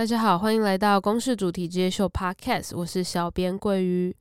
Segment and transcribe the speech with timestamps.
[0.00, 4.16] 大家好，欢迎来到公式主题之夜秀 Podcast，我是小编桂鱼。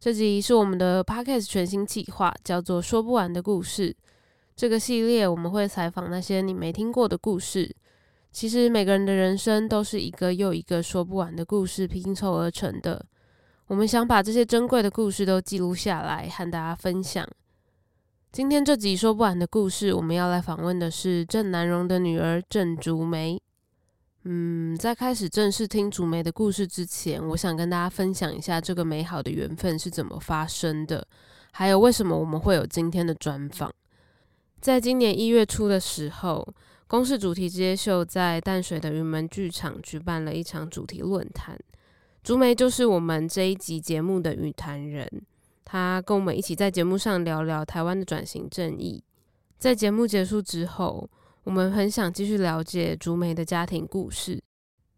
[0.00, 3.90] 这集是我们的 Podcast 全新企划，叫做《说不完的故事》。
[4.56, 7.72] 这个系列我们会采访那些你没听过的故事。
[8.32, 13.06] 其实每个人的人生都是一个又一个说不完的故事拼凑而成的。
[13.68, 17.24] 我们想把这些珍贵的故事都记录下来，和大家分享。
[18.32, 23.40] 今天这集说不完的故事，我们要来访问的是郑南榕的女儿郑竹梅。
[24.24, 31.04] 嗯，在开始正式听竹梅的故事之前，我想跟大家分享一下这个美好的缘分是怎么发生的，
[31.50, 33.72] 还有为什么我们会有今天的专访。
[34.60, 36.46] 在今年一月初的时候，
[36.86, 41.58] 公视主题之夜秀在淡水的云门剧场举办了一场主题论坛，
[42.22, 45.10] 竹梅就是我们这一集节目的语谈人，
[45.64, 49.02] 她跟我们一起在节目上聊聊台湾的转型正义。
[49.58, 51.10] 在节目结束之后，
[51.44, 54.42] 我们很想继续了解竹梅的家庭故事，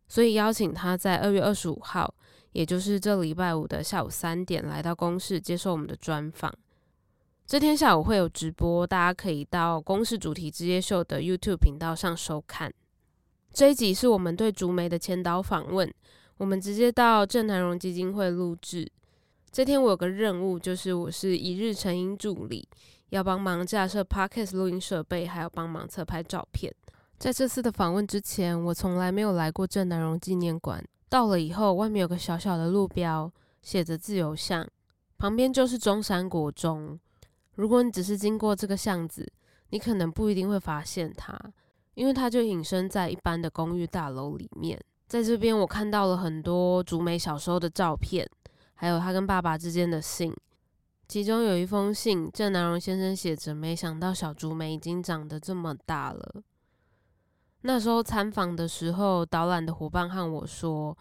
[0.06, 2.14] 所以邀请她在二月二十五号，
[2.52, 6.52] 也就是这礼拜五的下午三点，来到公视接受我们的专访。
[7.46, 12.72] 这天下午会有直播，大家可以到公视主题之夜秀的 YouTube 频道上收看。
[13.52, 15.92] 这一集是我们对竹梅的前导访问，
[16.38, 18.90] 我们直接到郑南荣基金会录制。
[19.50, 22.68] 这天我有个任务，就是我是一日成音助理。
[23.10, 26.74] 要帮忙架设 Podcast 录音设备，还要帮忙侧拍照片。
[27.18, 30.84] 在这次的访问之前，我从来没有来过郑南榕纪念馆。
[31.08, 33.30] 到了以后，外面有个小小的路标，
[33.62, 34.66] 写着“自由巷”，
[35.16, 36.98] 旁边就是中山国中。
[37.54, 39.30] 如果你只是经过这个巷子，
[39.70, 41.38] 你可能不一定会发现它，
[41.94, 44.76] 因为它就隐身在一般的公寓大楼里面。
[45.06, 48.28] 在这边，我看到了很多竹梅小时候的照片，
[48.74, 50.34] 还有她跟爸爸之间的信。
[51.06, 56.42] 其中有一封信，郑南榕先生写着：“没想到小竹梅已经长得这么大了。”
[57.62, 60.96] 那时候参访的时候，导览的伙伴和我说，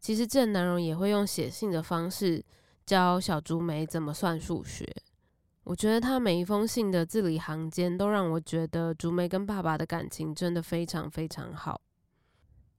[0.00, 2.44] 其实郑南榕也会用写信的方式
[2.86, 4.84] 教小竹梅怎么算数学。
[5.64, 11.80] 我觉得他每一封信的字里行间都让我觉得竹梅跟爸爸的感情真的非常非常好。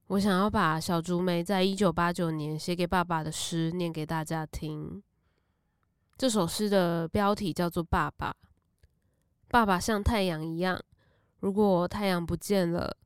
[0.08, 5.02] 我想要把小竹梅在一九八九年写给爸爸的诗念给大家听。
[6.16, 8.30] 这首诗的标题叫做《爸爸》。
[9.48, 10.80] 爸爸像太阳一样，
[11.40, 12.96] 如果太阳不见了，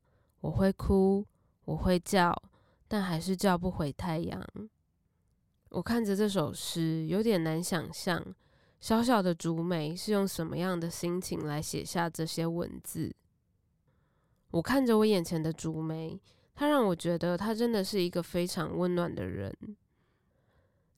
[0.41, 1.25] 我会哭，
[1.65, 2.35] 我会叫，
[2.87, 4.43] 但还是叫不回太阳。
[5.69, 8.23] 我看着这首诗，有点难想象，
[8.79, 13.15] 小小的竹梅是用什么样的心情来写下这些文字。
[14.51, 16.19] 我看着我眼前的竹梅，
[16.53, 19.55] 她让我觉得他真的是一个非常温暖的人。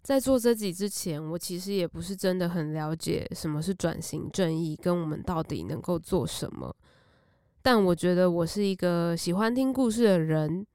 [0.01, 6.75] 在做这集之前，我其实也不是真的很了解什么是转型正义，跟我们到底能够做什么。
[7.61, 10.65] 但我觉得我是一个喜欢听故事的人。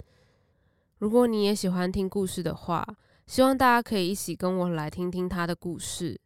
[0.98, 2.86] 如果你也喜欢听故事的话，
[3.26, 6.19] 希望大家可以一起跟我来听听他的故事。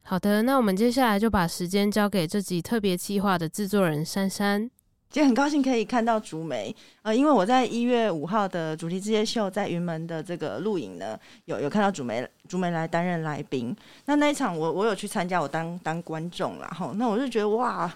[0.00, 4.70] 好的，那我们接下来就把时间交给这集特别企划的制作人珊珊。
[5.10, 13.74] 今天很高兴可以看到竹梅，呃，因为我在一月五号的主题之夜秀在云门的这个录影呢，有有看到竹梅，竹梅来担任来宾。
[14.04, 16.68] 那那一场我我有去参加，我当当观众啦。
[16.68, 16.92] 哈。
[16.96, 17.90] 那我就觉得哇，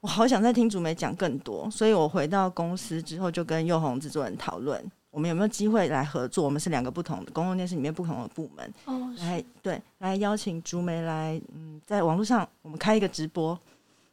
[0.00, 4.78] 我好想再听竹梅讲更多，所以我回到公司之后就跟佑宏制作人讨论，
[5.10, 6.44] 我们有没有机会来合作？
[6.44, 13.58] 我们是两个不同的公共电视里面不同的部门，哦，来对来邀请竹梅来，嗯，在网络上我们开一个直播，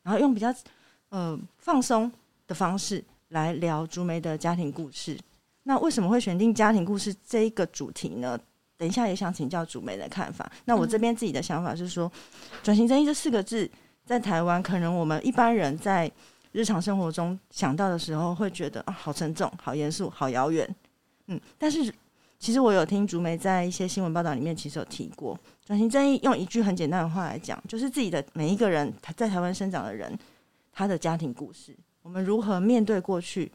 [0.01, 0.47] 然后用比较
[1.09, 2.09] 呃放松。
[2.51, 5.17] 的方式来聊竹梅的家庭故事。
[5.63, 8.37] 那为什么会选定家庭故事这一个主题呢？
[8.75, 10.51] 等一下也想请教竹梅的看法。
[10.65, 12.11] 那我这边自己的想法是说，
[12.61, 13.69] 转型正义这四个字
[14.03, 16.11] 在台湾，可能我们一般人在
[16.51, 20.67] 日常生活中想到的时候，会觉得啊，好沉重、好严肃、好遥远。
[21.27, 21.93] 嗯，但是
[22.37, 26.19] 其实我有听竹梅在一些新闻报道里面，其实有提过转型正义。
[26.23, 30.17] 用一句很简单的话来讲，就是自己的每一个人在台湾生长的人，
[30.73, 31.73] 他的家庭故事。
[32.01, 33.51] 我们如何面对过去？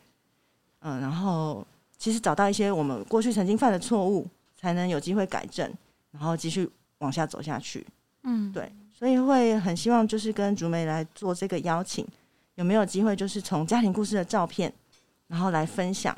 [0.80, 1.66] 嗯，然后
[1.98, 4.24] 其实找到一些我们过去曾经犯的错误，
[4.56, 5.68] 才能有机会改正，
[6.12, 7.84] 然后继续往下走下去。
[8.22, 12.06] 嗯，对，所以会很希望就是跟竹梅来做这个邀请，
[12.54, 14.72] 有没有机会就是从家庭故事的照片，
[15.26, 16.16] 然后来分享，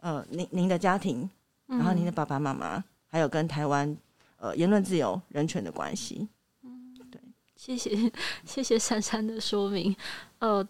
[0.00, 1.28] 呃，您您的家庭，
[1.66, 3.96] 然后您的爸爸妈妈，还有跟台湾
[4.38, 6.26] 呃言论自由、人权的关系。
[6.62, 7.20] 嗯，对，
[7.54, 8.10] 谢谢
[8.44, 9.94] 谢谢珊珊的说明，
[10.40, 10.66] 呃。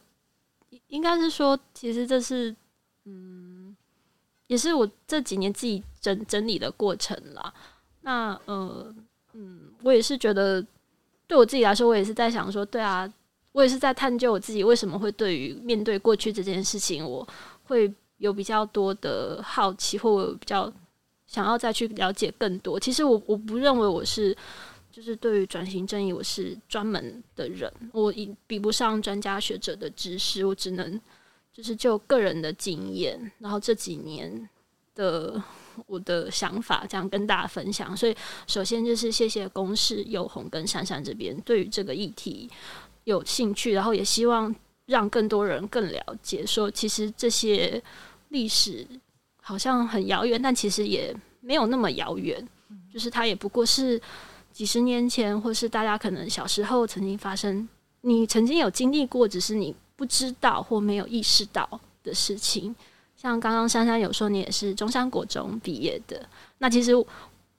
[0.89, 2.55] 应该是说，其实这是，
[3.05, 3.77] 嗯，
[4.47, 7.53] 也是我这几年自己整整理的过程啦。
[8.03, 8.95] 那呃，
[9.33, 10.65] 嗯，我也是觉得，
[11.27, 13.11] 对我自己来说，我也是在想说，对啊，
[13.53, 17.27] 我也是在探究我自己为什么会对于面对过去这件事情，我
[17.65, 20.73] 会有比较多的好奇，或我比较
[21.27, 22.79] 想要再去了解更多。
[22.79, 24.37] 其实我我不认为我是，
[24.95, 31.01] 就是对于转型正义我是专门的人，我比比不上专家学者的知识，我只能
[31.53, 34.49] 就是就个人的经验，然后这几年
[34.95, 35.43] 的
[35.87, 37.97] 我的想法这样跟大家分享。
[37.97, 38.15] 所以
[38.47, 42.49] 首先就是谢谢公视、宥宏跟珊珊这边对于这个议题
[43.03, 44.55] 有兴趣，然后也希望
[44.87, 47.83] 让更多人更了解，说其实这些
[48.29, 48.87] 历史
[49.43, 52.49] 好像很遥远，但其实也没有那么遥远，
[52.93, 54.01] 就是它也不过是。
[54.55, 57.69] 几十年前，或是大家可能小时候曾经发生，
[58.03, 61.69] 你曾经有经历过，只是你不知道或没有意识到
[62.05, 62.73] 的事情。
[63.17, 66.25] 像刚刚珊珊有说，你也是中山国中毕业的。
[66.59, 67.05] 那其实我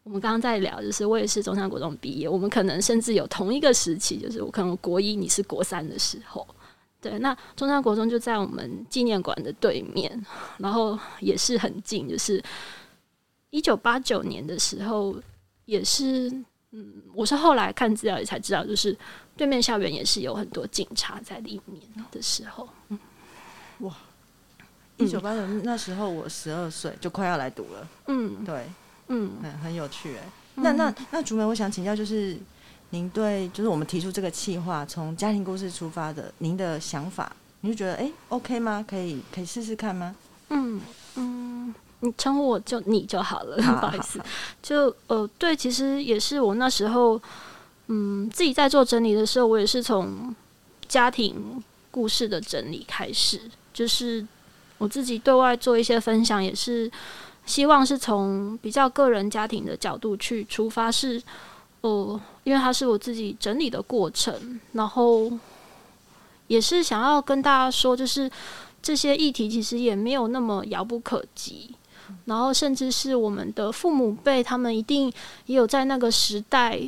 [0.06, 6.48] 们刚刚在聊，就是我也是中山国中毕业，我们可能甚至有同一个时期，就是我可能国一，你是国三的时候。
[7.02, 10.26] 对，那中山国中就在我们纪念馆的对面，
[10.60, 12.42] 然后也是很近，就是
[13.50, 15.14] 一九八九年的时候，
[15.66, 16.32] 也是。
[16.78, 18.98] 嗯，我是后来看资料也才知道，就是
[19.38, 21.82] 对面校园也是有很多警察在里面
[22.12, 22.68] 的时候。
[22.90, 23.00] 嗯，
[23.80, 23.96] 哇，
[24.98, 27.88] 一九八九那时候我十二岁，就快要来读了。
[28.08, 28.66] 嗯，对，
[29.08, 30.24] 嗯，很很有趣哎。
[30.56, 32.38] 那那那竹梅，我想请教，就是
[32.90, 38.84] 您对就是我们提出这个计划，从家庭故事出发的，您的想法，您就觉得哎，OK 吗？
[38.86, 40.14] 可以可以试试看吗？
[40.50, 40.82] 嗯
[41.16, 41.74] 嗯。
[42.02, 44.20] 你称呼我就你就好了，好 不好意思。
[44.62, 47.20] 就呃，对，其实也是我那时候，
[47.88, 50.36] 嗯，自己在做整理的时候，我也是从
[50.88, 53.42] 家庭故事的整理开始，
[53.74, 54.26] 就是
[54.78, 56.92] 我自己对外做一些分享，也是
[57.46, 61.18] 希望是从比较个人家庭的角度去出发，是
[61.82, 65.32] 哦、呃，因为它是我自己整理的过程，然后
[66.48, 68.30] 也是想要跟大家说，就是
[68.82, 71.74] 这些议题其实也没有那么遥不可及。
[72.26, 75.12] 然后，甚至是我们的父母辈，他们一定
[75.46, 76.80] 也有在那个时代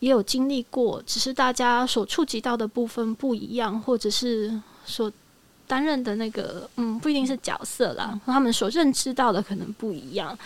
[0.00, 5.10] 也有经历过，只是大家所触及到的部分不一样，或者是所
[5.66, 10.36] 担任的那个，嗯，不一定是角色啦，他们所认知到的可能不一样。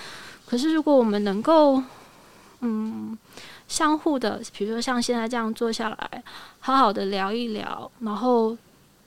[0.46, 1.82] 可是，如果我们能够，
[2.60, 3.16] 嗯，
[3.68, 6.22] 相互的，比如说像现在这样坐下来，
[6.60, 8.56] 好好的聊一聊，然后。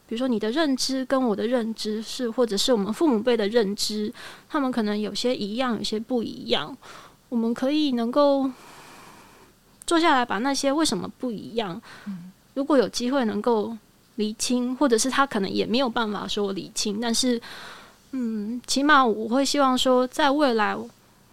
[0.06, 4.14] 比如说，你的认知跟我的认知是，或者是我们父母辈的认知，
[4.50, 6.76] 他们可能有些一样，有些不一样。
[7.30, 8.52] 我们可以能够
[9.88, 11.82] 坐下来，把那些为什么不一样，
[12.54, 13.76] 如果有机会能够
[14.18, 17.42] 理清，或者是他可能也没有办法说理清，但是，
[18.12, 20.78] 嗯，起码我会希望说，在未来，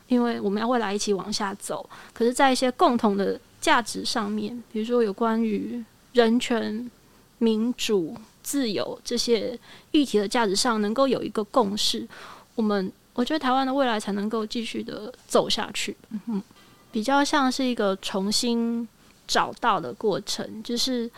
[0.09, 6.91] 因为我们要未来一起往下走，可是，在一些共同的价值上面，比如说有关于人权、
[7.39, 8.17] 民主。
[8.43, 9.59] 自由这些
[9.91, 12.07] 议题的价值上能够有一个共识，
[12.55, 15.97] 我们我觉得台湾的未来才能够继续的走下去。
[16.27, 16.43] 嗯，
[16.91, 18.89] 比较像是一个重新
[19.27, 21.11] 找到的过程，就是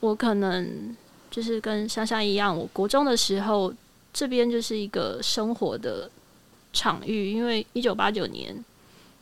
[0.00, 0.96] 我可能
[1.30, 3.72] 就是跟香香一样，我国中的时候
[4.12, 6.10] 这边就是一个生活的
[6.72, 8.64] 场域，因为一九八九年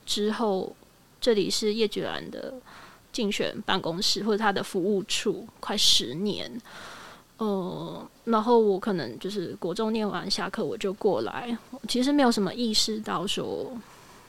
[0.06, 0.74] 之后，
[1.20, 2.54] 这里是叶菊兰的
[3.12, 6.50] 竞选办公室或者他的服务处，快十年。
[7.40, 11.56] 呃，然后我可能就是国中念完下课我就过来，
[11.88, 13.74] 其实没有什么意识到说，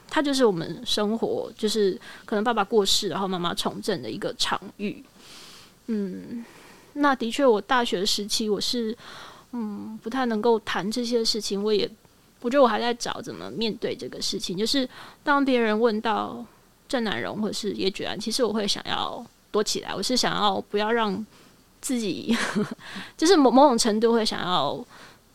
[0.09, 5.03] 它就是我们生活，就是可能爸爸过世，然后妈妈从政的一个场域。
[5.87, 6.45] 嗯，
[6.93, 8.97] 那的确，我大学时期我是
[9.51, 11.89] 嗯不太能够谈这些事情，我也
[12.39, 14.57] 我觉得我还在找怎么面对这个事情。
[14.57, 14.87] 就是
[15.21, 16.45] 当别人问到
[16.87, 21.25] 郑南榕或是叶菊兰，其实我会想要躲起来，我是想要不要让。
[21.81, 22.37] 自己
[23.17, 24.85] 就是某某种程度会想要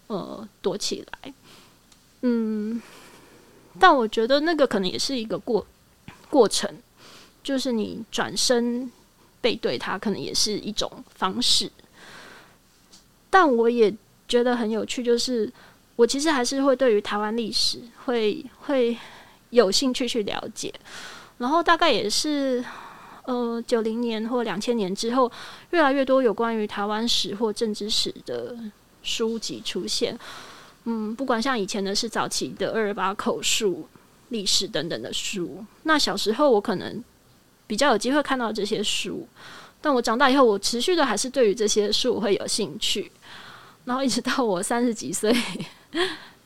[0.06, 1.34] 呃躲起来，
[2.22, 2.80] 嗯，
[3.80, 5.66] 但我觉得那个可能也是一个过
[6.30, 6.72] 过程，
[7.42, 8.90] 就是你转身
[9.40, 11.70] 背对他，可能也是一种方式。
[13.28, 13.92] 但我也
[14.28, 15.52] 觉得很有趣，就是
[15.96, 18.96] 我其实还是会对于台湾历史会会
[19.50, 20.72] 有兴趣去了解，
[21.38, 22.64] 然后大概也是。
[23.26, 25.30] 呃，九零年或两千年之后，
[25.70, 28.56] 越来越多有关于台湾史或政治史的
[29.02, 30.18] 书籍出现。
[30.84, 33.88] 嗯，不管像以前的是早期的二二八口述
[34.28, 35.64] 历史等等的书。
[35.82, 37.02] 那小时候我可能
[37.66, 39.26] 比较有机会看到这些书，
[39.80, 43.10] 但我长大以后，我持续的还是对于这些书会有兴趣。
[43.84, 45.34] 然后一直到我三十几岁。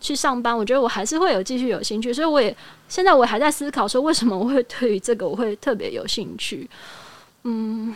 [0.01, 2.57] 去上班，我觉得我还是会有继续有兴趣，所以我也
[2.89, 6.69] 现在我还在思考说，为什么我会对于这个我会特别有兴趣。
[7.45, 7.95] 嗯，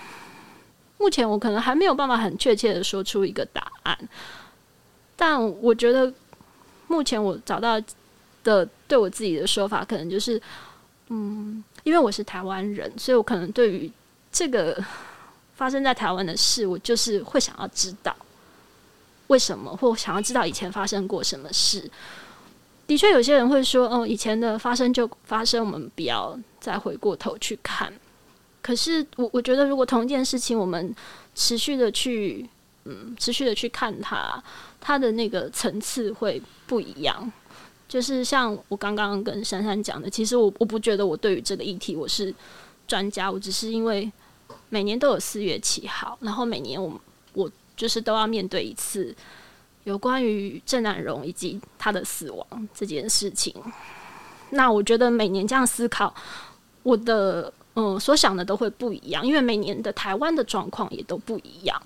[0.98, 3.98] 目前我可能还没有办法很确切的说出一个答案，
[5.16, 6.12] 但我觉得
[6.86, 7.80] 目前我找到
[8.42, 10.40] 的对我自己的说法，可能就是，
[11.08, 13.90] 嗯，因为我是台湾人，所以我可能对于
[14.30, 14.82] 这个
[15.54, 18.14] 发生在台湾的事，我就是会想要知道
[19.28, 21.90] 为什么，或想要知道以前发生过什么事。
[22.86, 27.92] 的确，有些人会说，哦，以前的发生就发生，我们不要再回过头去看。
[28.60, 30.94] 可是，我我觉得，如果同一件事情，我们
[31.34, 32.46] 持续的去，
[32.84, 34.42] 嗯，持续的去看它，
[34.80, 37.32] 它的那个层次会不一样。
[37.88, 42.34] 就是像我刚刚跟珊珊讲的，其实我我不觉得我对于这个议题我是
[42.86, 44.10] 专家，我只是因为
[44.68, 47.00] 每年都有四月七号，然后每年我
[47.34, 49.14] 我就是都要面对一次。
[49.84, 53.54] 有关于郑南榕以及他的死亡这件事情，
[54.48, 56.14] 那我觉得每年这样思考，
[56.82, 61.82] 我的嗯所想的都会不一样，因为每年的台湾的状况也都不一样。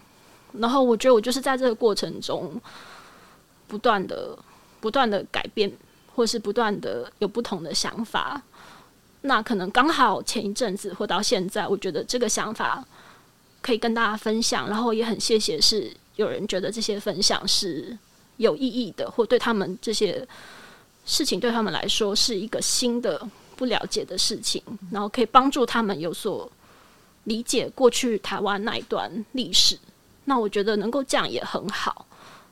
[0.52, 2.61] 然后我觉得我就是在这个过程中，
[3.66, 4.38] 不断的、
[4.78, 5.73] 不断的改变，
[6.14, 8.40] 或是不断的有不同的想法。
[9.23, 12.87] 那可能刚好前一阵子或到现在，我觉得这个想法
[13.68, 15.94] 可以跟大家分享，然后也很谢谢是。
[16.16, 17.94] 有人觉得这些分享是
[18.38, 20.26] 有意义的，或对他们这些
[21.04, 26.50] 事情对他们来说是一个新的不了解的事情，然后可以帮助他们有所
[27.25, 29.78] 理解过去台湾那一段历史。
[30.25, 32.06] 那我觉得能够这样也很好，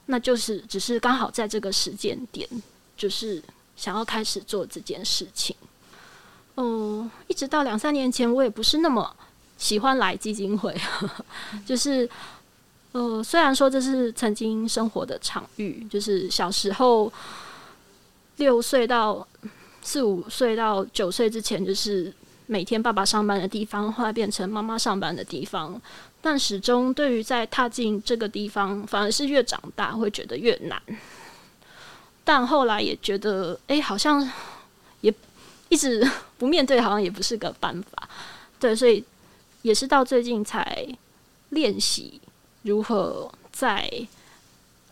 [0.05, 2.47] 那就是只是刚好在这个时间点，
[2.95, 3.43] 就是
[3.75, 5.57] 想要开始做这件事情。
[6.57, 9.17] 嗯，一直到两三年前，我也不是那么
[9.59, 10.75] 喜欢来基金会，
[11.67, 12.09] 就是。
[12.93, 17.13] 呃，虽然说这是曾经生活的场域，就是小时候
[18.37, 19.27] 六岁到
[19.83, 22.11] 四五岁到九岁之前，就是
[22.47, 25.79] 每天爸爸上班的地方，后来变成妈妈上班的地方。
[26.23, 30.81] 但始终对于在踏进这个地方，反而是越长大会觉得越难。
[32.25, 34.27] 但后来也觉得，哎，好像
[35.03, 35.13] 也
[35.69, 36.03] 一直
[36.39, 38.09] 不面对，好像也不是个办法。
[38.59, 39.05] 对，所以
[39.67, 40.87] 也是到最近才
[41.49, 42.21] 练习。
[42.63, 44.07] 如何再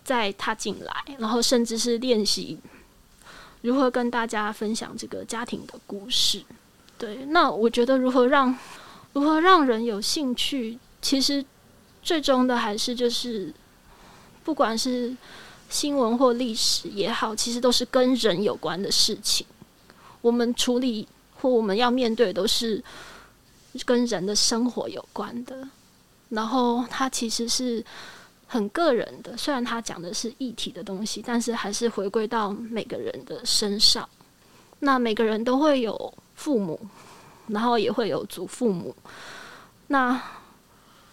[0.05, 2.59] 再踏进来，然后甚至是练习
[3.63, 6.43] 如何跟大家分享这个家庭的故事。
[6.97, 8.57] 对，那我觉得如何让
[9.13, 11.45] 如何让人有兴趣，其实
[12.03, 13.53] 最终的还是就是，
[14.45, 15.17] 不管是
[15.69, 19.45] 新闻或历史也好，其实都是跟人有关的事情。
[20.21, 21.09] 我们处理
[21.41, 22.83] 或我们要面对，都是
[23.85, 25.69] 跟人的生活有关的。
[26.31, 27.85] 然后他其实是
[28.47, 34.09] 很个人的，虽然他讲的是议题的东西，但是还是回归到每个人的身上。
[34.81, 36.79] 那每个人都会有父母，
[37.47, 38.95] 然后也会有祖父母。
[39.87, 40.21] 那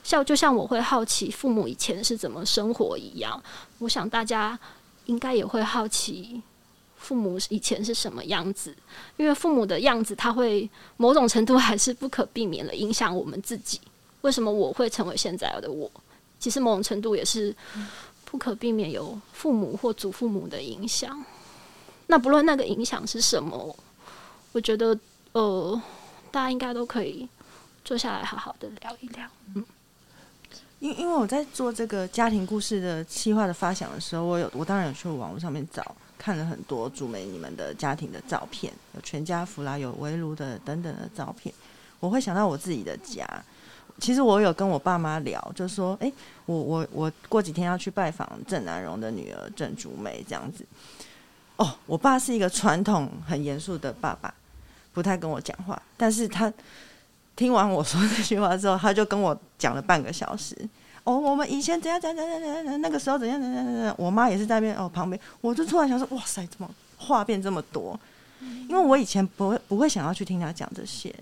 [0.04, 3.42] 像就像我会好奇父母以前是怎么生活一样，
[3.80, 4.58] 我想大家
[5.06, 6.42] 应该也会好奇
[7.02, 8.74] 父母以前是什么样子，
[9.18, 13.82] 因为父母的样子，他会某种程度还是不可避免的影响我们自己。
[14.22, 15.90] 为什么我会成为现在的我？
[16.40, 17.54] 其实某种程度也是
[18.24, 21.26] 不可避免有父母或祖父母的影响。
[22.06, 23.76] 那不论那个影响是什么，
[24.52, 24.98] 我觉得
[25.32, 25.82] 呃，
[26.30, 27.28] 大家应该都可以
[27.84, 29.28] 坐下来好好的聊一聊。
[29.56, 29.66] 嗯，
[30.80, 41.52] 因因为我在做这个家庭故事的企划的发想的时候，我有我当然有去网络上面找，看了很多主媒你们的家庭的照片，有全家福啦，有围炉的等等的照片，
[42.00, 43.28] 我会想到我自己的家。
[44.00, 46.14] 其实我有跟我爸妈聊，就说：“哎，
[46.46, 50.64] 我我我过几天要去拜访郑南榕的女儿郑竹梅，这样子。”
[51.58, 54.32] 哦，我爸是一个传统很严肃的爸爸，
[54.94, 55.82] 不太跟我讲话。
[55.98, 56.54] 但是他
[57.36, 60.56] 听完我说这句话之后，他就跟我讲了半个小时。
[61.04, 63.96] 哦，我们以前怎样怎样怎样怎样，那个时候怎样怎样怎样。
[63.98, 68.00] 我妈也是在那边哦旁边，我就突然想说：“哇塞，怎么话变这么多？”
[68.70, 71.14] 因为我以前不会不会想要去听他讲这些。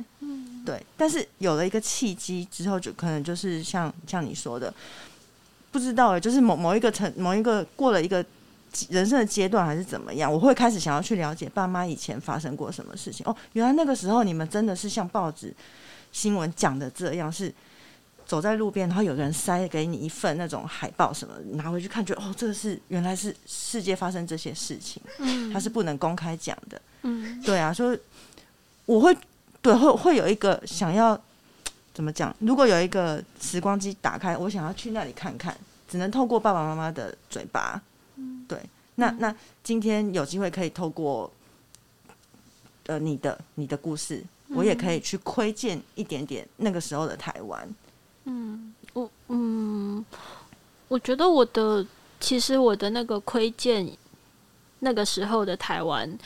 [0.66, 4.72] 对，但是有了一个契机之后，就可能就是像像你说的，
[5.72, 8.24] 不知道哎，就是某某一个层某一个过了一个
[8.90, 13.26] 人生的阶段，还是怎么样，我会开始想要去了解爸妈以前发生过什么事情。
[13.26, 15.54] 哦，原来那个时候你们真的是像报纸
[16.12, 17.52] 新闻讲的这样，是
[18.30, 28.00] 走在路边，然后有个人塞给你一份那种海报什么，拿回去看，觉得哦，这个是原来是世界发生这些事情，嗯，它是不能公开讲的，嗯，对啊，所以
[28.86, 29.18] 我会。
[29.62, 31.20] 对，会会有一个想要
[31.94, 32.34] 怎么讲？
[32.40, 35.54] 如果有一个时光机打开，我想要去那里看看，
[35.86, 37.82] 只能透过爸爸妈妈的嘴巴。
[38.48, 38.58] 对，
[38.96, 41.30] 那那今天有机会可以透过
[42.86, 47.68] 呃你的你的故事，我也可以去窥见一点点那个时候的台湾。
[48.32, 50.06] 嗯，我嗯，
[50.88, 51.84] 我觉得我的
[52.20, 53.92] 其实我的那个窥见
[54.80, 56.18] 那个时候的台湾，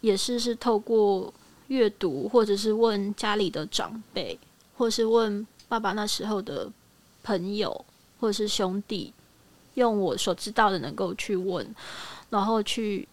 [0.00, 1.32] 也是是透过
[1.68, 4.38] 阅读，或者是问家里的长辈，
[4.78, 6.70] 或是问爸爸那时候的
[7.22, 7.84] 朋友，
[8.18, 9.12] 或者是兄弟，
[9.74, 11.74] 用我所知道的能够去问，
[12.30, 13.06] 然后去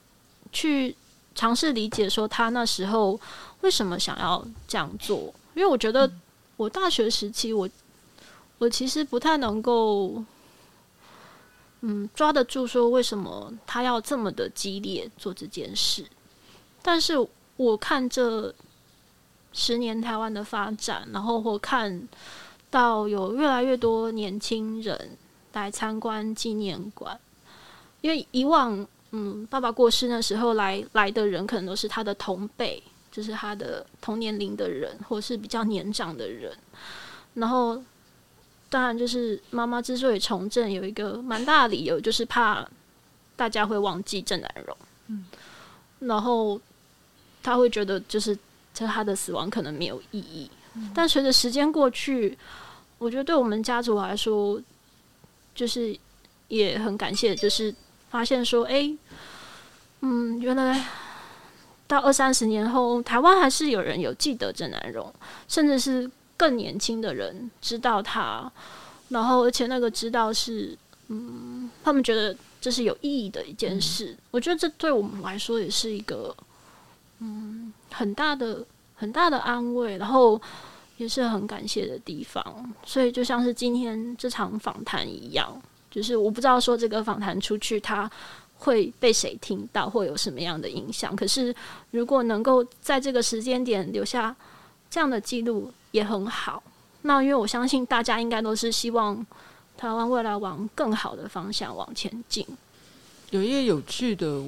[0.54, 0.96] 去
[1.36, 3.20] 尝试理解说他那时候
[3.62, 6.10] 为什么想要这样做，因为我觉得
[6.56, 7.70] 我大学时期我
[8.58, 10.24] 我其实不太能够。
[11.82, 16.04] 嗯，抓得住说为什么他要这么的激烈做这件事？
[16.82, 17.14] 但是
[17.56, 18.52] 我看这
[19.54, 22.10] 十年台湾的发展，然后我看
[22.72, 25.16] 到有越来越多年轻人
[25.54, 27.18] 来参观纪念馆，
[28.02, 36.58] 因为以往嗯，爸爸过世那时候来来的人可能都是他的同辈，就是他的同年龄的人，或是比较年长的人，
[37.36, 37.80] 然后。
[38.70, 42.68] 当然，就是妈妈之所以从政，有一个蛮大的理由，就是怕
[43.38, 44.78] 大家会忘记郑南榕。
[45.08, 45.26] 嗯，
[46.00, 46.60] 然后
[47.42, 48.38] 他会觉得，就是
[48.74, 50.52] 这他的死亡可能没有意义。
[50.74, 52.38] 嗯，但随着时间过去，
[52.98, 54.62] 我觉得对我们家族来说，
[55.56, 55.98] 就是
[56.50, 57.74] 也很感谢，就是
[58.10, 58.94] 发现说，哎，
[60.02, 60.86] 嗯，原来
[61.88, 65.14] 到二三十年后，台湾还是有人有记得郑南榕，
[65.48, 66.12] 甚至是。
[66.38, 68.50] 更年轻的人知道他，
[69.10, 70.78] 然后而且那个知道是，
[71.08, 74.12] 嗯，他们觉得这是有意义的一件事。
[74.12, 76.36] 嗯、我觉得这对我们来说也是一个，
[77.20, 78.64] 嗯，很大的
[78.96, 80.40] 很大的安慰，然后
[80.98, 82.74] 也是很感谢的地方。
[82.86, 88.10] 所以就像是今天这场访谈一样，就是我不知道说这个访谈出去他
[88.58, 91.16] 会被谁听到，会有什么样的影响。
[91.16, 91.56] 可是
[91.92, 94.36] 如果能够在这个时间点留下
[94.90, 95.72] 这样的记录。
[95.92, 96.62] 也很好。
[97.04, 99.26] 那因为我相信大家应该都是希望
[99.78, 102.46] 台湾未来往更好的方向往前进。
[103.32, 104.46] 有一个有趣的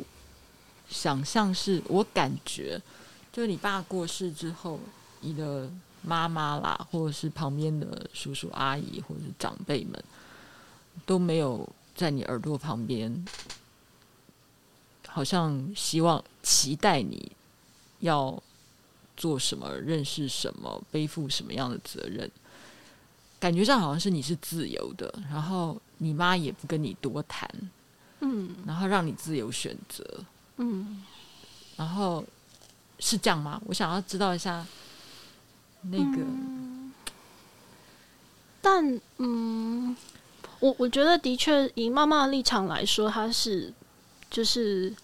[0.89, 2.79] 想象是，我感觉
[3.31, 4.79] 就是你爸过世之后，
[5.21, 5.71] 你的
[6.03, 10.03] 妈妈啦，或者是旁边的叔叔阿姨或者是长辈们，
[11.05, 13.25] 都没有在你耳朵旁边，
[15.07, 17.31] 好像希望期待你
[18.01, 18.43] 要。
[19.19, 22.31] 做什么，认识什么，背负什么样的责任，
[23.37, 27.49] 感觉上好像是你是自由的，然后你妈也不跟你多谈，
[28.21, 30.23] 嗯，然后让你自由选择，
[30.55, 31.03] 嗯，
[31.75, 32.23] 然后
[32.99, 33.61] 是这样吗？
[33.65, 34.65] 我想要知道一下
[35.81, 36.93] 那个，嗯，
[38.61, 39.93] 但嗯，
[40.61, 43.73] 我我觉得的确以妈妈的立场来说，她是
[44.31, 44.95] 就是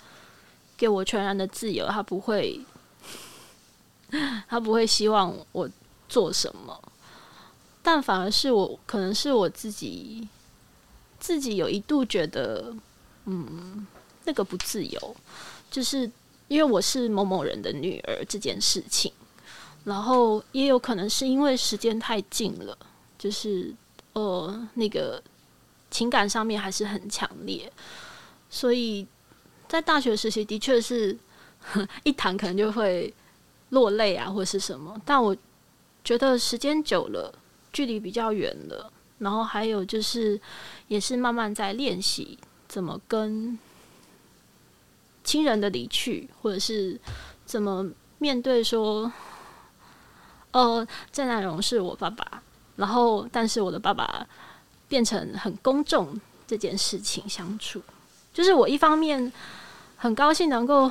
[0.78, 2.62] 给我全然的自由，她不会。
[4.48, 5.70] 他不会希望我
[6.08, 6.80] 做什么，
[7.82, 10.28] 但反而是我，可能是我自己，
[11.20, 12.74] 自己有一度觉得，
[13.26, 13.86] 嗯，
[14.26, 15.16] 那个不自由，
[15.72, 16.10] 就是
[16.48, 19.12] 因为我是某某人的女儿这件事情，
[19.84, 22.78] 然后也有可能是因为时间太近了，
[23.18, 23.74] 就是
[24.14, 25.22] 呃，那个
[25.90, 27.72] 情感上面还是很强烈，
[28.50, 29.06] 所以
[29.68, 31.18] 在大学时期的确是
[32.04, 33.14] 一谈可能就会。
[33.76, 34.96] 落泪啊，或是什么？
[35.06, 35.36] 但我
[36.02, 37.34] 觉得时间久了，
[37.74, 38.90] 距离比较远了。
[39.20, 40.40] 然后还有就是，
[40.88, 43.60] 也是慢慢在练习怎么跟
[45.24, 47.00] 亲人的离去，或者是
[47.46, 47.86] 怎么
[48.20, 49.12] 面对说，
[50.52, 52.42] 呃，郑南荣是我爸爸，
[52.78, 54.26] 然后但是我的爸爸
[54.88, 57.82] 变成很公众这件事情相处，
[58.34, 59.32] 就是我一方面
[59.98, 60.90] 很高兴能够。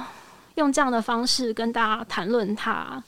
[0.57, 3.03] 用这样的方式跟大家谈论他，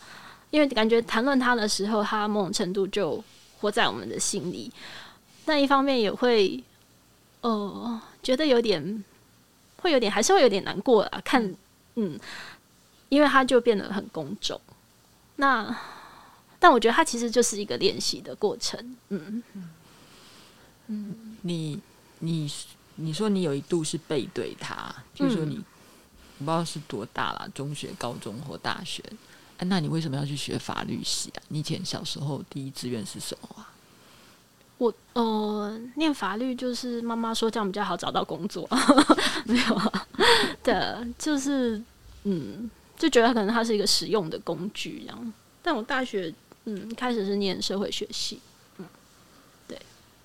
[0.51, 3.23] 因为感觉谈论他的时候，他某种程度就
[3.61, 4.73] 活在我们的心里。
[5.45, 6.61] 但一方面也会，
[7.43, 9.05] 呃，觉得有点，
[9.77, 11.21] 会有点，还是会有点难过啊。
[11.25, 11.55] 看，
[11.95, 12.19] 嗯，
[13.09, 14.61] 因为他就变得很公众。
[15.37, 15.77] 那，
[16.59, 18.97] 但我觉得他其实就是一个练习的过程。
[19.11, 19.43] 嗯
[20.89, 21.81] 嗯，你
[22.19, 22.51] 你
[22.97, 25.55] 你说你有一度是背对他，就是说你。
[25.55, 25.65] 嗯
[26.39, 29.03] 我不知道是多大了，中学、高中或大学。
[29.59, 31.43] 哎、啊，那你为什么要去学法律系啊？
[31.49, 33.73] 你以前小时候第一志愿是什么啊？
[34.79, 38.69] 我呃，念法律就是妈妈说这样比较好找到工作，
[39.47, 40.07] 没有啊？
[40.63, 41.83] 对，就是
[42.25, 45.33] 嗯，就觉得可能它是一个实用的工具这样。
[45.63, 46.33] 但我大学
[46.67, 48.39] 嗯，开始是念社会学系，
[48.77, 48.85] 嗯，
[49.67, 49.81] 对，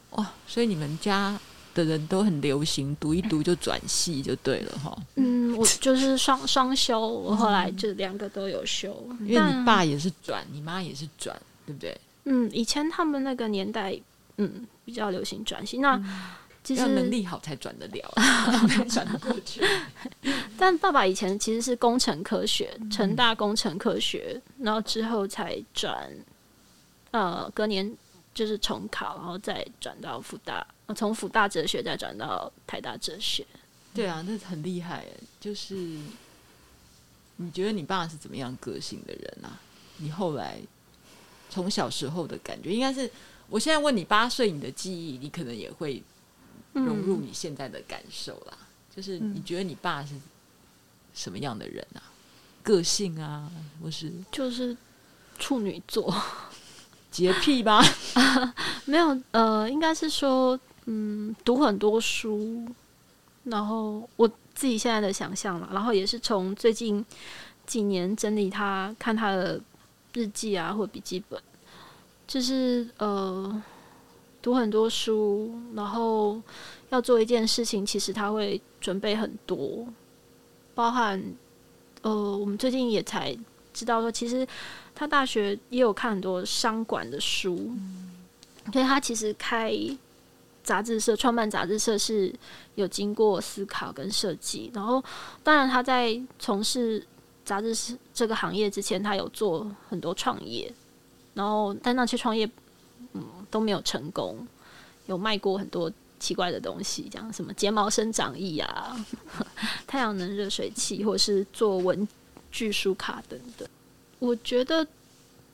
[0.10, 1.39] 哇，所以你们家。
[1.74, 4.98] 的人都很流行，读一读就转系就对了哈。
[5.16, 9.06] 嗯，我 就是双双修，我后来就两个都有修。
[9.22, 11.98] 因为你爸也是转，你妈也是转，对不对？
[12.26, 14.00] 嗯，以前他们那个年代，
[14.38, 15.78] 嗯，比较流行转系。
[15.80, 16.00] 那
[16.64, 18.14] 其实要能力好才转得了，
[18.70, 19.62] 才转得过去。
[20.58, 26.08] 但爸爸以前其实是工程科学，成大工程科学，然后之后才转，
[27.10, 27.92] 呃，隔年
[28.34, 30.65] 就是重考，然后再转到复大，
[30.96, 33.46] 从复大哲学再转到台大哲学。
[33.94, 35.06] 对啊，那很厉害。
[35.39, 35.76] 就是
[37.36, 39.60] 你觉得你爸是怎么样个性的人啊？
[39.98, 40.60] 你后来
[41.50, 43.12] 从小时候的感觉，应该是
[43.50, 46.02] 我现在问你八岁你的记忆，你可能也会
[46.74, 48.58] 融入你现在的感受啦。
[48.62, 50.15] 嗯、就是你觉得你爸是
[51.13, 52.02] 什么样的人啊？
[52.63, 54.78] 个性啊，或是就是
[55.38, 56.15] 处女座，
[57.12, 57.82] 洁癖吧？
[58.86, 62.65] 没有，呃，应该是说，嗯，读很多书。
[63.43, 67.04] 然后我自己现在的想象嘛，然后也是从最近
[67.65, 69.60] 几年整理他看他的
[70.13, 71.41] 日记啊或笔记本，
[72.28, 73.63] 就是呃
[74.39, 76.39] 读很多书，然后
[76.89, 79.88] 要做一件事情，其实他会准备很多，
[80.76, 81.19] 包含
[82.04, 83.36] 呃我们最近也才
[83.74, 84.47] 知道说，其实
[85.02, 87.72] 他大学也有看很多商管的书，
[88.72, 89.76] 所以他其实开。
[90.64, 92.32] 杂志社创办杂志社是
[92.76, 95.04] 有经过思考跟设计，然后
[95.44, 97.04] 当然他在从事
[97.44, 100.72] 杂志社这个行业之前，他有做很多创业，
[101.34, 102.48] 然后但那些创业
[103.14, 104.48] 嗯都没有成功，
[105.08, 108.96] 有卖过很多奇怪的东西，像什么睫毛生长液啊、
[109.88, 112.08] 太阳能热水器，或是做文
[112.52, 113.68] 具书卡等等。
[114.22, 114.88] 我觉得，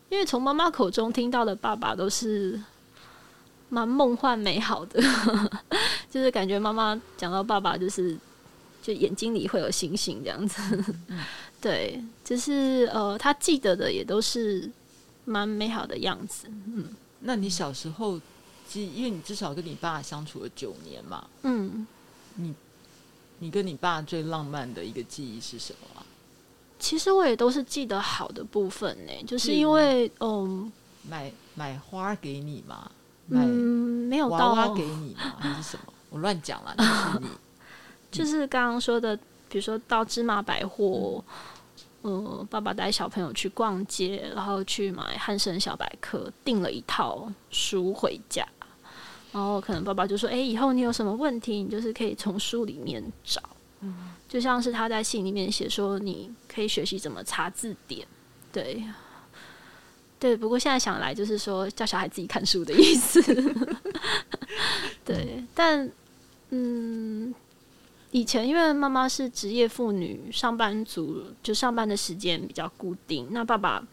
[0.09, 2.61] 因为从妈妈口中听到的爸爸都是。
[3.69, 4.97] 蛮梦幻美好的，
[6.09, 8.17] 就是感觉妈妈讲到爸爸，就是
[8.81, 10.95] 就眼睛里会有星星这样子。
[11.59, 14.71] 对，就是呃，他记得的也都是
[15.25, 16.47] 蛮美好的样子。
[16.47, 18.17] 嗯，那你小时候
[18.65, 21.27] 记，因为你至少跟你爸相处了九年嘛。
[21.41, 21.85] 嗯，
[22.35, 22.55] 你
[23.39, 26.06] 你跟你爸最浪漫的一个记忆是什么啊？
[26.79, 30.71] 其实我也都是记得好的部分呢，就是因为嗯、呃，
[31.09, 32.91] 买买花给你嘛。
[33.29, 35.35] 嗯，没有到娃娃给你嘛？
[35.37, 35.93] 还是什么？
[36.09, 36.73] 我乱讲了。
[36.77, 37.27] 就是你，
[38.09, 39.17] 就是刚刚说的，
[39.49, 41.21] 比如说到芝麻百货，
[42.03, 48.47] 嗯、呃，爸爸带小朋友去逛街，然后去买汉森小百科，订了一套书回家，
[49.33, 53.41] 然后可能爸爸就说：“哎、欸，以后你有什么问题，你就是可以从书里面找。”
[53.81, 53.93] 嗯，
[54.27, 58.07] 就像是他在信里面写说：“你可以学习怎么查字典。”
[58.51, 58.83] 对。
[60.19, 63.21] 对，不过现在想来，就是说叫小孩自己看书的意思。
[65.05, 65.87] 对，但
[66.49, 67.31] 嗯，
[68.09, 73.27] 以前因为妈妈是职业妇女，上班族，就上班的时间比较固定。
[73.29, 73.85] 那爸爸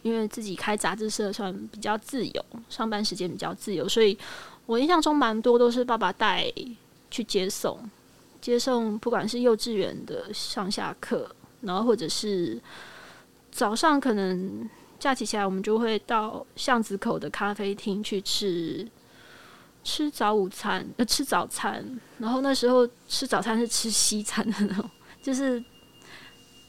[0.00, 4.16] 因为自己开杂志社，算比较自由，上班时间比较自由，所以
[4.64, 6.50] 我印象中蛮多都是爸爸带
[7.10, 7.78] 去接送，
[8.42, 12.60] 接送不管是幼稚园的上下课，然后或者是
[13.50, 14.68] 早上可能。
[15.02, 18.88] 假期起来，我们就会到巷子口的咖啡厅去吃
[19.82, 21.84] 吃早午餐，呃，吃早餐。
[22.18, 24.88] 然后那时候吃早餐是吃西餐的那种，
[25.20, 25.54] 就是，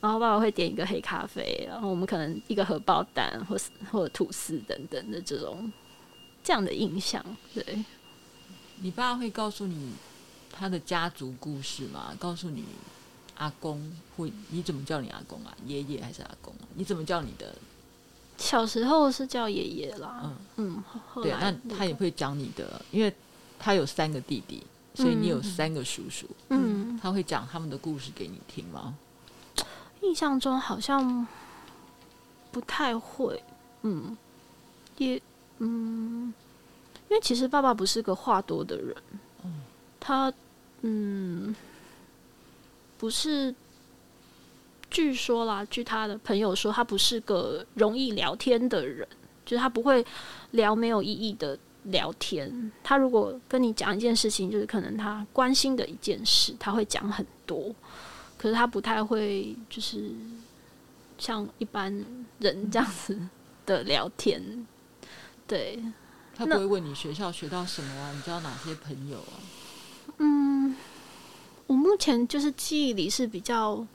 [0.01, 5.71] 然后爸爸会点一个黑咖啡，然后我们可能一个荷包蛋，或是或者吐司等等的这种
[6.43, 7.23] 这样的印象。
[7.53, 7.85] 对，
[8.81, 9.91] 你爸会告诉你
[10.55, 12.15] 他的家族故事嘛？
[12.19, 12.63] 告诉你
[13.37, 15.53] 阿公会，你怎么叫你阿公啊？
[15.65, 16.63] 爷爷还是阿公啊？
[16.75, 17.53] 你怎么叫你的？
[18.37, 20.83] 小时候是叫爷爷啦，嗯。
[21.15, 23.13] 嗯，对啊，那他也会讲你的，因为
[23.59, 24.63] 他有三个弟弟，
[24.93, 28.93] 所以你有三个叔叔，嗯，他会讲他们的故事给你听吗？
[30.01, 31.25] 印象中好像
[32.51, 33.41] 不太会，
[33.83, 34.17] 嗯，
[34.97, 35.21] 也
[35.59, 36.33] 嗯，
[37.09, 38.95] 因为其实爸爸不是个话多的人，
[39.99, 40.33] 他
[40.83, 41.53] 嗯
[42.97, 43.53] 不是。
[44.91, 49.07] 据说啦，据他的朋友说，他不是个容易聊天的人，
[49.43, 50.05] 就是他不会
[50.51, 52.71] 聊没有意义的聊天。
[52.83, 57.73] 他如果跟你讲一件事情，就是可能他关心的一件事，他会讲很多。
[58.37, 60.11] 可是他不太会，就是
[61.17, 61.91] 像一般
[62.37, 63.19] 人这样子
[63.65, 64.67] 的聊天。
[65.47, 65.83] 对，
[66.35, 68.13] 他不会问你学校学到什么啊？
[68.13, 69.41] 你交哪些朋友啊？
[71.67, 73.85] 嗯，我目前就是记忆里是比较。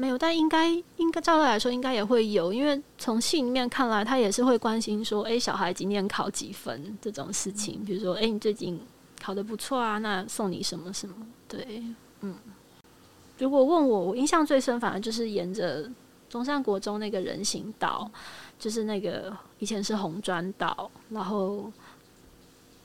[0.00, 8.80] 没有，但应该应该照理来说应该也会有，因为从信里面看来，他也是会关心说，哎，小孩今天考几分这种事情，比如说，哎，你最近
[9.20, 11.26] 考得不错啊，那送你什么什么？
[11.48, 11.82] 对，
[12.20, 12.36] 嗯。
[13.38, 15.90] 如果问我，我印象最深，反而就是沿着
[16.30, 18.08] 中山国中那个人行道，
[18.56, 21.72] 就是那个以前是红砖道，然后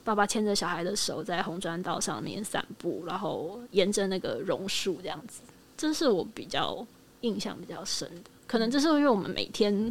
[0.04, 5.40] 爸爸牵着小孩的手在红砖道上面散步，然后沿着那个榕树这样子，
[5.78, 6.86] 这是我比较
[7.22, 8.30] 印象比较深的。
[8.46, 9.90] 可能这是因为我们每天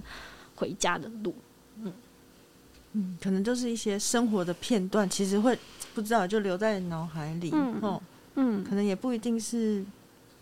[0.55, 1.33] 回家的路，
[1.81, 1.91] 嗯
[2.91, 5.57] 嗯，可能就是一些生活的片段，其实会
[5.95, 8.01] 不知道就留在脑海里，嗯哦，
[8.35, 9.83] 嗯，可能也不一定是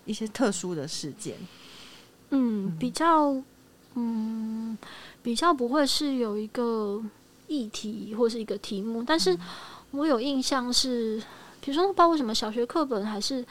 [0.06, 1.38] 一些特殊的事件，
[2.32, 3.42] 嗯，比较，
[3.96, 4.78] 嗯，
[5.24, 7.02] 比较不会是有一个。
[7.52, 9.38] 议题或是一个题目，但是
[9.92, 11.22] 我有印象是，
[11.60, 13.46] 比如说，不知道为什么小学课本还是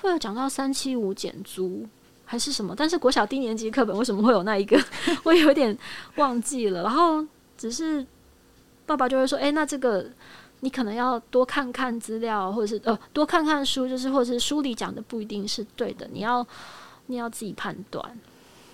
[0.00, 1.86] 会有讲到三七五减租
[2.24, 4.82] 还是什么，但是国小低年级课本为什么会有那一个，
[5.22, 5.76] 我有点
[6.16, 6.82] 忘记了。
[6.82, 7.22] 然后
[7.58, 8.04] 只是
[8.86, 10.06] 爸爸就会说：“哎、欸，那这个
[10.60, 16.46] 你可能要多看看资料，或者是呃多看看书，就是或者是书里讲的不一定是对的，你要
[17.06, 18.18] 你要自己判断。”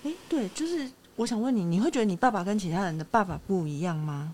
[0.05, 4.33] 哎，对，就是我想问你，你会觉得你爸爸跟其他人的爸爸不一样吗？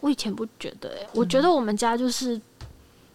[0.00, 2.40] 我以前不觉得、欸，哎，我觉得我们家就是，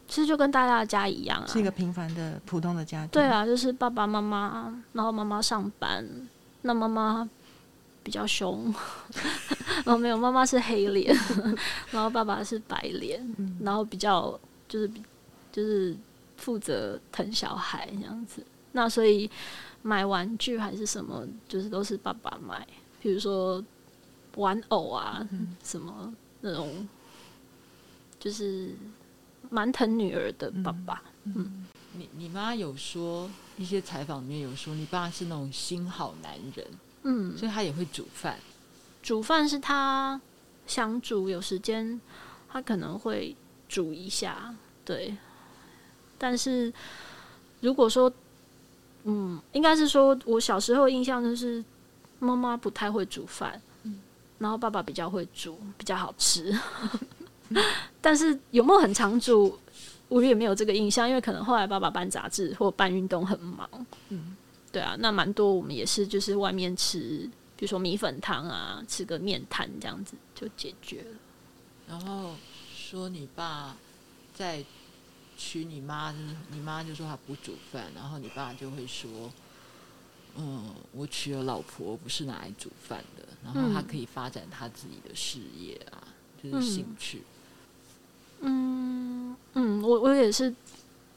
[0.08, 3.10] 其实就跟大家的家一样啊，是一个平凡的普通的家庭。
[3.10, 6.06] 对啊，就是爸爸妈妈，然后妈妈上班，
[6.64, 7.30] 那妈妈
[8.04, 8.74] 比较凶，
[9.86, 11.16] 然后没有妈妈是黑脸，
[11.92, 14.92] 然后爸爸是白脸，嗯、然后比较就是
[15.52, 15.96] 就是
[16.36, 18.46] 负责疼小孩这样子。
[18.74, 19.30] 那所以
[19.82, 22.68] 买玩具还是什么，就是都是爸爸买，
[23.02, 23.64] 比如说
[24.36, 26.14] 玩偶啊、嗯、什么。
[26.46, 26.86] 那种
[28.20, 28.76] 就是
[29.50, 31.02] 蛮疼女儿的爸爸。
[31.24, 36.68] 嗯，嗯，你你妈有说一些采访里面有说，你爸是那种心好男人。
[37.04, 38.38] 嗯，所以他也会煮饭。
[39.02, 40.20] 煮饭是他
[40.68, 42.00] 想煮，有时间
[42.50, 43.34] 他可能会
[43.70, 44.54] 煮一下。
[44.84, 45.16] 对，
[46.18, 46.72] 但是
[47.62, 48.12] 如果说，
[49.06, 51.64] 嗯，应该是说我小时候印象就是
[52.20, 53.62] 妈妈不太会煮饭。
[54.44, 56.54] 然后爸爸比较会煮，比较好吃。
[58.02, 59.58] 但是有没有很常煮，
[60.10, 63.70] 我也没有这个印象，因为可能后来爸爸办杂志或办运动很忙。
[64.10, 64.36] 嗯，
[64.70, 71.18] 对啊，那蛮多我们也是就是外面吃，比如说米粉汤啊，吃个面摊这样子就解决了。
[71.88, 72.36] 然后
[72.76, 73.78] 说你爸
[74.34, 74.62] 在
[75.38, 76.14] 娶你妈，
[76.52, 79.32] 你妈就说他不煮饭，然后你爸就会说。
[80.36, 86.04] 嗯，我娶了老婆不是拿来煮饭的，然后他可以发展他自己的事业啊，
[86.42, 87.24] 嗯、就是兴趣。
[88.42, 90.54] 嗯嗯，我我也是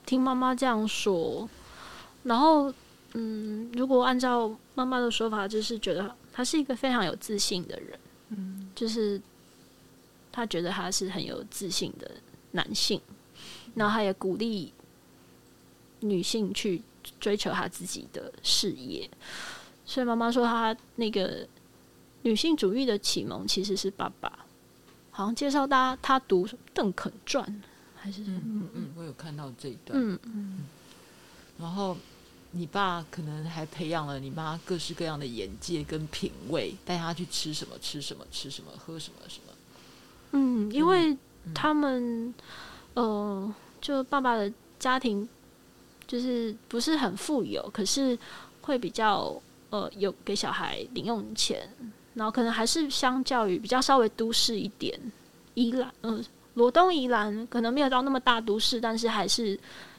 [0.04, 1.48] 听妈妈这样说，
[2.22, 2.72] 然后
[3.14, 7.98] 嗯，如果按照妈妈的说法，就是觉得他是一个非常有自信的人，
[8.30, 9.20] 嗯，就是
[10.30, 12.10] 他觉得他是很有自信的
[12.52, 13.00] 男性，
[13.74, 14.72] 然后他也鼓励
[16.00, 16.82] 女性去。
[17.20, 19.08] 追求他自己的事业，
[19.84, 21.46] 所以妈妈说，他那个
[22.26, 24.44] 女性主义的启蒙其实是爸爸，
[25.12, 27.46] 好像介绍大家他读《邓肯传》，
[27.94, 30.66] 还是嗯嗯嗯，我有看到这一段，嗯嗯，
[31.56, 31.96] 然后
[32.50, 39.52] 你爸可能还培养了你妈各式各样的眼界跟品味，带她去吃什么吃什么吃什么喝什么什么，
[40.32, 41.16] 嗯，因为
[41.54, 42.34] 他们、
[42.94, 45.28] 嗯、呃，就爸爸的家庭。
[46.08, 48.16] 就是不是很富有，可是
[48.62, 51.68] 会比较呃有给小孩零用钱，
[52.16, 54.98] 然后可能还是相较于比较稍微都市一点，
[55.54, 56.24] 宜兰嗯
[56.54, 59.56] 罗东宜兰可能没有到那么大都市，但是还是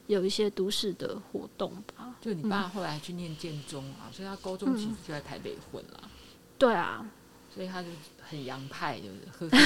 [0.08, 2.14] 有一些都市的活动吧。
[2.20, 6.10] 就你爸后来去念建中啊，嗯、所以他高中其实就在台北混了。
[6.58, 7.10] 对啊，
[7.54, 7.88] 所以他就
[8.22, 9.58] 很洋派，就是喝咖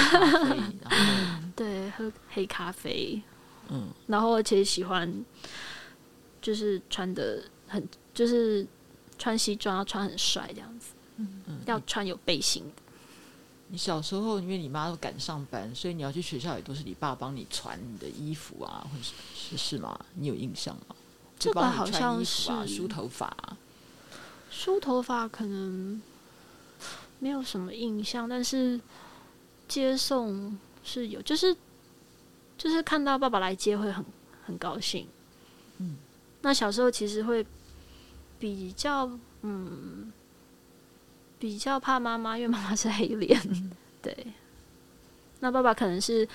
[0.43, 3.21] 啡， 然后对喝黑咖啡，
[3.69, 5.25] 嗯，然后而且喜欢。
[6.41, 8.65] 就是穿的很，就是
[9.19, 10.95] 穿西装要穿很帅这样子，
[11.45, 12.81] 嗯，要穿有背心的。
[13.67, 19.03] 你小时候因为你妈都赶上班，所以你要去学校也都是你爸帮你传你的衣服啊，或者
[19.35, 19.97] 是是吗？
[20.15, 20.95] 你有印象吗？
[21.39, 23.57] 这个好像是梳头发啊，
[24.49, 26.01] 梳头发可能
[27.19, 28.79] 没有什么印象，但是
[29.67, 31.55] 接送是有，就是
[32.57, 34.05] 就是看到爸爸来接会很
[34.45, 35.07] 很高兴，
[35.77, 35.95] 嗯。
[36.41, 37.45] 那小时候其实会
[38.37, 39.09] 比较
[39.43, 40.11] 嗯，
[41.41, 43.41] 比较怕妈妈，因为妈妈是黑脸。
[44.01, 44.15] 对，
[45.39, 46.27] 那爸爸可能是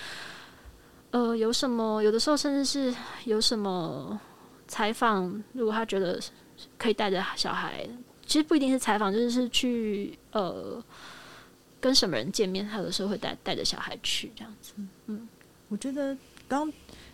[1.12, 2.92] 呃有什么，有的时候甚至是
[3.24, 4.20] 有什么
[4.66, 6.20] 采访，如果他觉得
[6.76, 7.88] 可以带着小孩，
[8.26, 10.82] 其实不一定是采访，就是是去呃
[11.80, 14.72] 跟什么人见面，他有的时候会带带着小孩去这样子。
[15.06, 15.28] 嗯，
[15.68, 16.16] 我觉得
[16.48, 16.70] 刚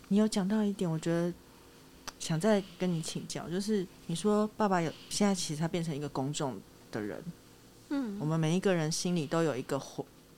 [0.08, 1.32] 你有讲到一点，我觉得。
[2.18, 6.56] 想再跟你请教，就是你说爸爸有现在其实他变成一个公众
[6.92, 7.20] 的人，
[7.94, 9.80] 嗯，我们每一个人心里都有一个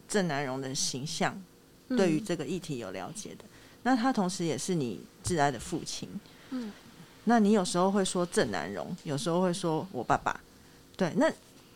[0.08, 1.40] 正南榕的形象，
[1.88, 3.44] 对于这个议题有了解的。
[3.44, 3.48] 嗯、
[3.84, 6.08] 那他同时也是你挚爱的父亲。
[6.50, 6.72] 嗯，
[7.24, 10.40] 那你有时候会说郑南榕，有时候会说我爸爸。
[10.96, 11.30] 对，那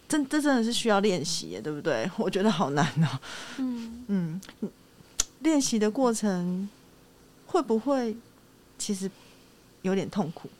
[0.08, 2.10] 这这真的是需要练习，对不对？
[2.18, 3.20] 我觉得好难哦。
[3.58, 4.40] 嗯嗯，
[5.40, 6.68] 练习的过程
[7.46, 8.16] 会不会
[8.78, 9.08] 其实
[9.82, 10.50] 有点痛苦？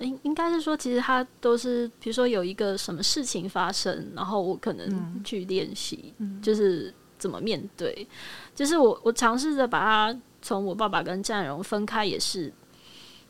[0.00, 8.06] 应应该是说，其实他都是，比如说有一个什么事情发生，然后我可能去练习，嗯、就是怎么面对。
[8.54, 12.50] 就是我我尝试着把他从我爸爸跟战荣分开，也是，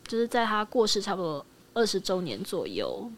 [0.06, 3.10] 就是在他过世差不多二十周年左右，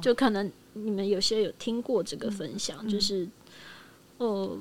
[0.00, 3.28] 就可能你们有些有听过这个分享，嗯、就是，
[4.18, 4.56] 呃，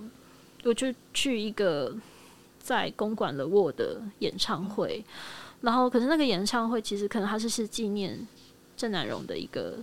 [0.63, 1.95] 我就去一个
[2.57, 5.05] 在公馆的沃的演唱会，
[5.62, 8.27] 然后可是那个演唱会其实可能他是是纪念。
[8.79, 9.75] 郑南榕的一个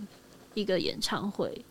[0.55, 1.63] 一个演唱会，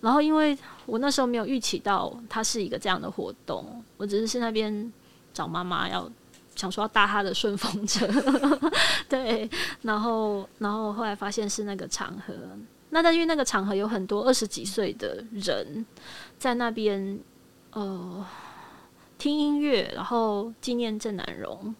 [0.00, 4.90] 然后因为我那时候没有预期到它是一个这样的活动，我只是去那边
[5.34, 6.10] 找妈妈，要
[6.56, 8.08] 想说要搭她的顺风车，
[9.06, 9.50] 对，
[9.82, 12.32] 然后然后后来发现是那个场合，
[12.88, 15.84] 那但因为那个场合有很多二十几岁的人
[16.38, 17.20] 在那边
[17.72, 18.26] 呃
[19.18, 21.74] 听音乐，然后纪念郑南榕。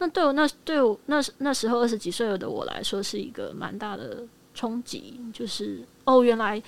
[0.00, 6.60] 那对我那对我那那时候二十几岁的我来说是一个蛮大的冲击，就是哦，原来，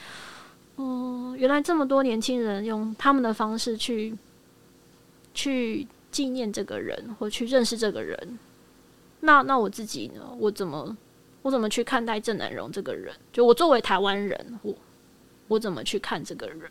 [0.76, 4.14] 嗯，原来这么多年轻人用他们的方式去
[5.32, 8.38] 去纪念这个人，或去认识这个人。
[9.20, 10.20] 那那我自己呢？
[10.38, 10.94] 我怎么
[11.40, 13.14] 我怎么去看待郑南榕这个人？
[13.32, 14.74] 就我作为台湾人，我
[15.48, 16.70] 我怎么去看这个人？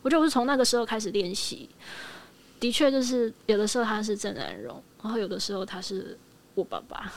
[0.00, 1.68] 我就是从那个时候开始练习。
[2.60, 6.18] 的确，就是有的时候他是郑南榕，然后有的时候他是
[6.54, 7.12] 我爸爸。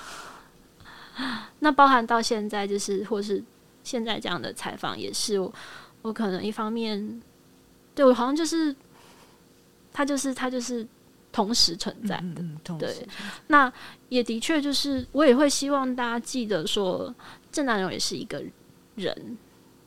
[1.59, 3.43] 那包含到现在，就是或是
[3.83, 5.53] 现在这样的采访，也是我，
[6.01, 7.21] 我可能一方面
[7.93, 8.75] 对我好像就是
[9.91, 10.87] 他就是他就是
[11.31, 12.41] 同时存在的。
[12.41, 13.07] 嗯嗯、对，
[13.47, 13.71] 那
[14.09, 17.13] 也的确就是我也会希望大家记得说，
[17.51, 18.41] 郑南榕也是一个
[18.95, 19.37] 人，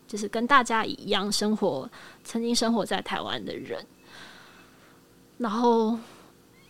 [0.06, 1.90] 就是跟大家一样生活，
[2.22, 3.84] 曾经生活在台湾的人。
[5.38, 5.98] 然后，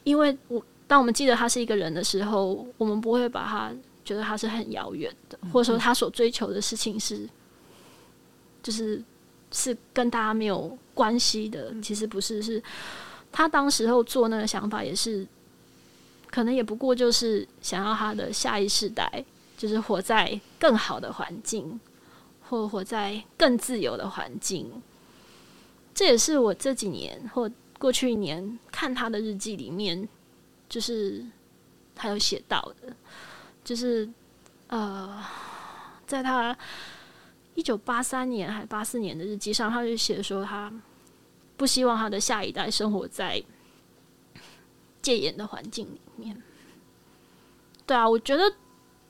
[0.04, 3.72] 因为我当我们记得他是一个人的时候，我们不会把他
[4.04, 7.28] 觉得他是很遥远的，或者说他所追求的事情是，
[8.62, 9.02] 就是
[9.50, 11.74] 是跟大家没有关系的。
[11.80, 12.62] 其实不是，是
[13.32, 15.26] 他当时候做那个想法也是，
[16.30, 19.24] 可能也不过就是想要他的下一世代，
[19.56, 21.80] 就是活在更好的环境，
[22.48, 24.70] 或活在更自由的环境。
[25.94, 27.50] 这也是我这几年或。
[27.76, 30.08] 过去一年看他的日记里面，
[30.74, 31.24] 就是
[31.94, 32.92] 他有写到的，
[33.62, 34.10] 就是
[34.66, 35.24] 呃，
[36.04, 36.56] 在他
[37.54, 40.72] 一九八三年还八四年的日记上，他就写说他
[41.56, 43.40] 不希望他的下一代生活在
[45.00, 46.42] 戒严的环境里面。
[47.86, 48.52] 对啊，我觉得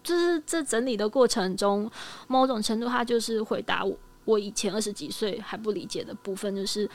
[0.03, 1.91] 就是这整理的过程中，
[2.29, 6.87] 某种程度他就是回答我我以前二十几岁还不理解的部分，就是。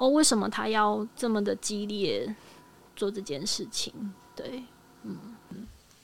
[0.00, 2.32] 哦，为什么他要这么的激烈
[2.98, 3.94] 做这件事情？
[4.34, 4.62] 对，
[5.04, 5.16] 嗯，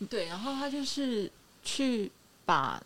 [0.08, 1.30] 对，然后他就是
[1.62, 2.10] 去
[2.46, 2.82] 把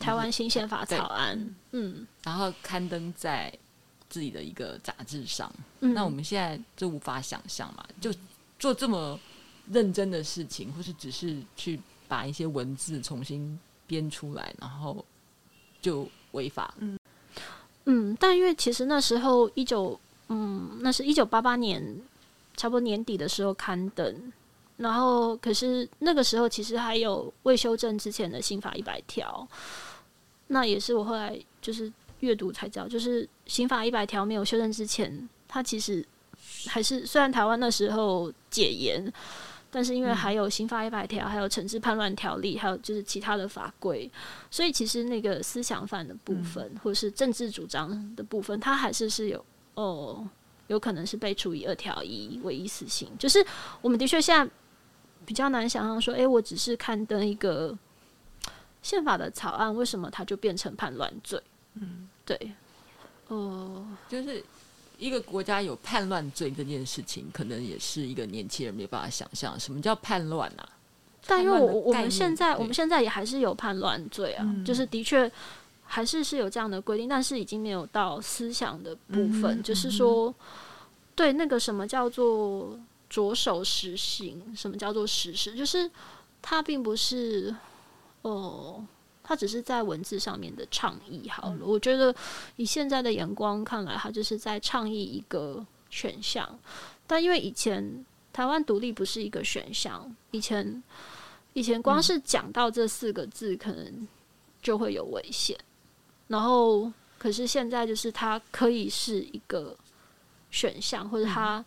[0.00, 1.36] 台湾新宪法草案，
[1.72, 3.52] 嗯，嗯，然后刊登在
[4.08, 5.52] 自己的一个杂志上。
[5.80, 8.10] 嗯，那我们现在就无法想象嘛，就
[8.58, 9.20] 做这么
[9.70, 15.04] 认真的事情，或是只是去把一些文字重新编出来，然后
[15.82, 16.72] 就违法。
[16.78, 16.98] 嗯，
[17.84, 20.00] 嗯，但因为其实那时候一九。
[20.32, 21.82] 嗯，那是一九八八年，
[22.56, 24.32] 差不多年底的时候刊登，
[24.76, 29.46] 然后可是那个时候其实还有未修正之前的刑法一百条，
[30.48, 36.04] 那也是我后来就是阅读才知道，就是刑法一百条没有修正之前，它其实
[36.66, 39.12] 还是虽然台湾那时候解严，
[39.70, 44.10] 但是因为还有刑法一百条，还有惩治叛乱条例，还有就是其他的法规，
[44.50, 49.44] 所以其实那个思想犯的部分，或者是政治主张的部分，它还是是有。
[49.74, 50.28] 哦，
[50.70, 53.44] 有可能是被处以二条一唯一死刑，就是
[53.82, 54.48] 我们的确现在
[55.26, 57.76] 比较难想象说，哎、欸，我只是刊登一个
[58.80, 61.42] 宪法的草案，为什么它就变成叛乱罪？
[61.74, 62.36] 嗯，对，
[63.26, 63.36] 哦、
[63.84, 64.40] 呃，就是
[64.96, 70.68] 一个国家有叛乱罪这件事情，可能也是一个年轻人没办法想象什么叫叛乱啊。
[71.26, 75.28] 但因为我我们现在我们现在也还是有叛乱罪啊，嗯、就是的确。
[75.92, 79.58] 还是是有这样的规定，但是已经没有到思想的部分。
[79.58, 80.32] 嗯、就是说，
[81.16, 82.78] 对那个什么叫做
[83.08, 85.90] 着手实行，什么叫做实施，就是
[86.40, 87.52] 它并不是
[88.22, 88.86] 哦，
[89.24, 91.56] 它只是在文字上面的倡议好了。
[91.58, 92.14] 嗯、我觉得
[92.54, 96.56] 以现在的眼光看来，它就是在倡议一个选项。
[97.08, 100.80] 但因为以前台湾独立不是一个选项，以前
[101.54, 104.06] 以前光是讲到这四个字，可能
[104.62, 105.58] 就会有危险。
[105.58, 105.64] 嗯、
[106.30, 109.76] 然后，可是现在就是它可以是一个
[110.52, 111.64] 选项，或者它，嗯、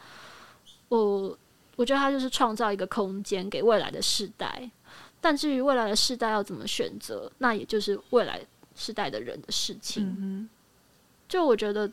[0.88, 1.38] 我
[1.76, 4.72] 我觉得它就是创造一个空间给未来的世代。
[5.20, 8.42] 但至于未来的世代要怎么选择，那也就是未来
[8.74, 10.16] 世代的人的事情。
[10.18, 10.50] 嗯、
[11.28, 11.92] 就我觉得，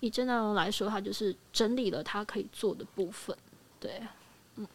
[0.00, 3.36] 以郑南榕来说，他就是整理了他可以做的部分。
[3.78, 4.00] 对，
[4.56, 4.66] 嗯，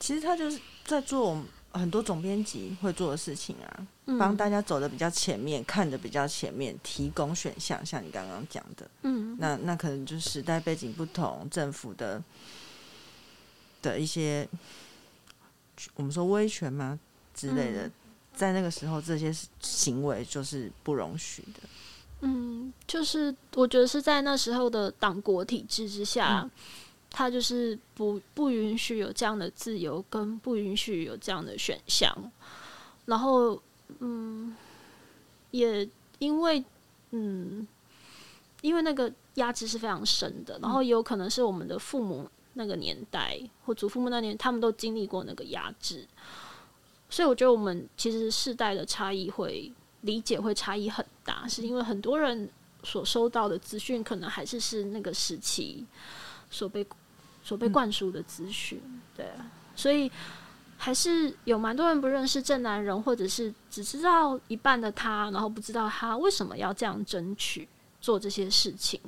[0.00, 1.40] 其实他就是在做
[1.72, 3.86] 很多总编辑会做的事情啊，
[4.18, 7.84] 帮、嗯、大家走的比较前面，看的比较前面，提供选项。
[7.84, 12.22] 像你刚刚讲的，嗯，那那可能就是时代背景不同，政府的
[13.80, 14.48] 的一些。
[15.94, 17.00] 我们说威权吗
[17.34, 17.90] 之类的，
[18.34, 21.60] 在那个时候，这些行为就是不容许的。
[22.20, 26.48] 嗯，就是我觉得是在那时候的党国体制之下，
[27.12, 32.12] 他就是不不允许有这样的自由，跟不允许有这样的选项。
[33.04, 33.62] 然后，
[34.00, 34.56] 嗯，
[35.52, 35.88] 也
[36.18, 36.64] 因为，
[37.10, 37.64] 嗯，
[38.62, 42.28] 因为那个压制是非常深的，然后也有可能是我们的父母。
[42.54, 46.06] 那个年代或祖父母那年，他们都经历过那个压制，
[47.08, 52.46] 所以我觉得我们其实世代的差异会理解会差异很大，是因为很多人
[52.84, 55.86] 所收到的资讯可能还是是那个时期
[56.50, 56.86] 所被
[57.42, 58.80] 所被灌输的资讯，
[59.16, 59.26] 对，
[59.76, 60.10] 所以
[60.76, 67.68] 还是有蛮多人不认识郑南人，或者是只知道一半的他，然后不知道他为什么要这样争取
[68.00, 69.00] 做这些事情，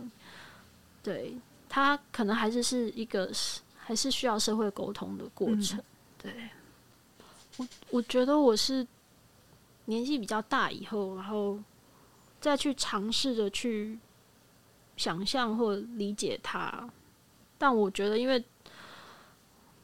[1.02, 1.36] 对。
[1.66, 3.28] 他可能还是是一个，
[3.76, 5.76] 还是需要社会沟通的过程。
[5.80, 5.84] 嗯、
[6.22, 6.48] 对，
[7.56, 8.86] 我我觉得我是
[9.86, 11.58] 年纪比较大以后，然后
[12.40, 13.98] 再去尝试着去
[14.96, 16.88] 想象或理解他。
[17.58, 18.44] 但我觉得，因为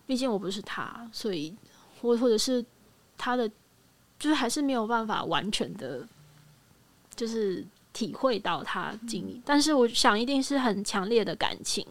[0.06, 1.54] 毕竟我不是他，所以
[2.00, 2.64] 或或者是
[3.16, 3.48] 他的，
[4.18, 6.06] 就是还是没有办法完全的，
[7.14, 7.66] 就是。
[7.92, 11.84] 体会到他经历，但是我想一定是很强烈的感情，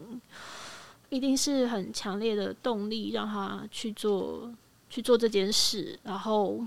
[1.10, 4.50] 一定是很强烈的动力让他去做
[4.88, 6.00] 去做这件事。
[6.02, 6.66] 然后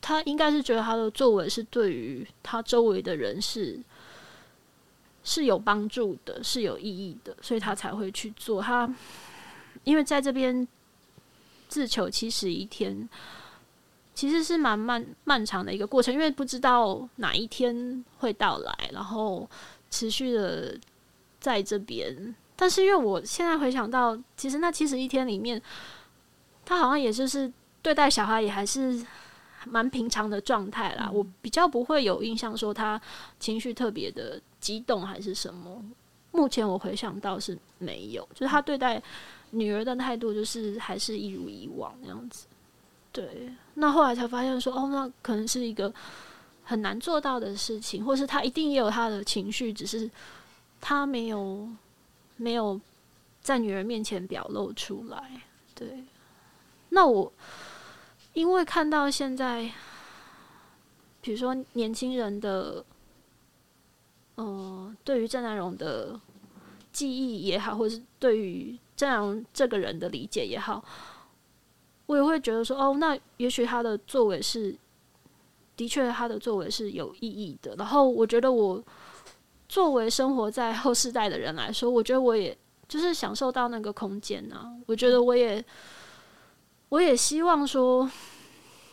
[0.00, 3.80] 他应该是觉得他的作为是对于他周围的人是
[5.24, 8.62] 是有帮助的，是有意义的，所以他才会去做。
[8.62, 8.88] 他
[9.82, 10.68] 因为在这边
[11.68, 13.08] 自求七十一天。
[14.16, 19.50] 其实是蛮漫漫长的一个过程，因为不知道哪一天会到来，然后
[19.90, 20.78] 持续的
[21.40, 22.32] 在这边。
[22.54, 25.60] 但是因为我现在回想到，其实那七十一天里面，
[26.64, 27.52] 他好像也就是
[27.82, 29.04] 对待小孩也还是
[29.66, 31.10] 蛮平常的状态啦。
[31.12, 33.00] 我比较不会有印象说他
[33.40, 35.84] 情绪特别的激动还是什么。
[36.32, 39.00] 目前我回想到是没有，就是他对待
[39.50, 42.46] 女儿的态度就是还是一如以往那样子。
[43.12, 45.92] 对，那后来才发现说，哦，那可能是一个
[46.64, 50.10] 很难做到的事情，或是他一定也有他的情绪，只是
[50.80, 51.68] 他没有
[52.36, 52.80] 没有
[53.42, 55.42] 在女儿面前表露出来。
[55.74, 56.02] 对，
[56.88, 57.30] 那我
[58.32, 59.70] 因为看到现在，
[61.20, 62.84] 比如说年轻人的，
[64.36, 66.20] 呃，对于郑南榕的
[66.92, 70.84] 记忆也好，或是对于郑南榕这个人的理解也好。
[72.06, 74.76] 我也会觉得说，哦，那也许他的作为是，
[75.74, 77.74] 的确他的作为是有意义的。
[77.76, 78.82] 然后我觉得我
[79.68, 82.56] 作为生活在后世代的人来说，我觉得我也
[82.86, 84.70] 就是享受到那个空间啊。
[84.86, 85.64] 我觉得我也，
[86.90, 88.08] 我也希望说，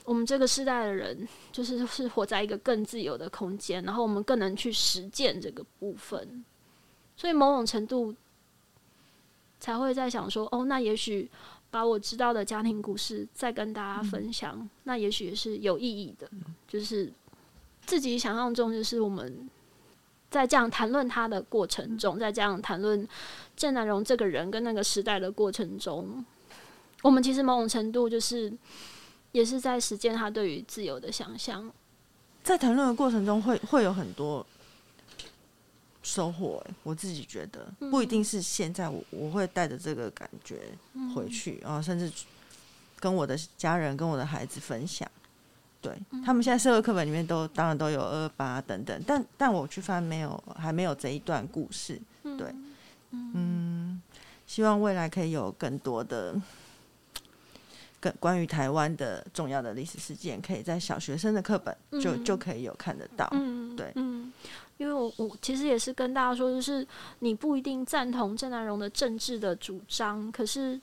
[0.06, 6.44] 我们这个时代的人，就是是活在一个更自由的空间，然后我们更能去实践这个部分。
[7.16, 8.16] 所以某种程度
[9.60, 11.30] 才会在想说，哦，那也许。
[11.72, 16.30] 把我知道的家庭故事再跟大家分享，嗯、那也许也是有意义的。
[16.68, 17.10] 就是
[17.86, 19.50] 自己想象中，就是我们
[20.30, 23.08] 在这样谈论他的过程中，在这样谈论
[23.56, 26.26] 郑南荣这个人跟那个时代的过程中，
[27.04, 28.52] 我们其实某种程度就是
[29.32, 31.72] 也是在实践他对于自由的想象。
[32.44, 34.46] 在谈论的过程中会，会会有很多。
[36.04, 40.60] 收获，我自己觉得不一定是现在，我我会带着这个感觉
[41.16, 42.12] 回去，然后甚至
[43.00, 45.08] 跟我的家人、跟我的孩子分享。
[45.80, 52.02] 对，他们现在社会课本里面都当然都有二二八等等，但但我去翻没有，还没有这一段故事。
[52.24, 52.52] 对，
[53.12, 54.02] 嗯，
[54.48, 56.36] 希望未来可以有更多的
[58.02, 63.30] 跟关于台湾的重要的历史事件，可以在小学生的课本就、嗯、就可以有看得到。
[63.32, 64.34] 嗯，对，嗯，
[64.78, 66.86] 因为我我其实也是跟大家说，就是
[67.20, 70.82] 你不一定赞同郑南荣的政治的主张，可是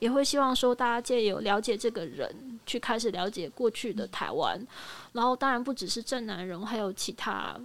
[0.00, 4.66] 也会希望说大家借由了解这个人，去开始了解过去的台湾，嗯、
[5.12, 7.56] 然后当然不只是郑南荣，还有其他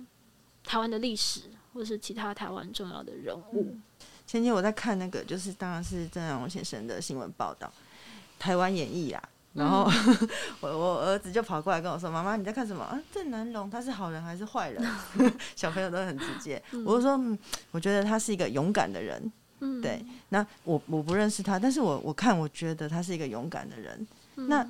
[0.64, 1.42] 台湾的历史，
[1.74, 3.66] 或是其他台湾重要的人物。
[3.74, 3.84] 嗯
[4.30, 7.68] 前天我在看那个，就是当然是郑南榕先生的新闻报道，
[8.40, 9.22] 《台湾演义》啦。
[9.54, 10.30] 然后、 嗯、
[10.62, 12.98] 我我儿子就跑过来跟我说：“妈妈，你在看什么啊？
[13.12, 14.82] 郑南龙他是好人还是坏人？”
[15.56, 16.62] 小朋友都很直接。
[16.72, 17.38] 嗯、我就说、嗯
[17.72, 19.32] ：“我觉得他是一个勇敢的人。
[19.60, 20.06] 嗯”对。
[20.30, 24.08] 那我我不认识他，但是我我看我觉得他是一个勇敢的人。
[24.36, 24.66] 嗯、那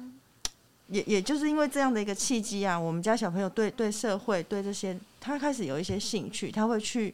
[0.88, 7.14] 也也就是因为这样的一个契机啊，我们家小朋友对对社会对这些，他开始有一些兴趣，他会去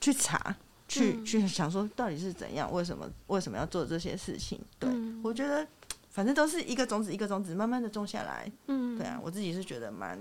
[0.00, 0.56] 去查。
[0.88, 4.56] 去、嗯、去想说到底是怎样，为什么为什么要做这些事情？
[4.78, 5.66] 对、嗯、我觉得，
[6.16, 8.50] 反正都是一个种子一个种子，慢慢的种下来。
[8.68, 10.18] 嗯，对啊，我自己是觉得蛮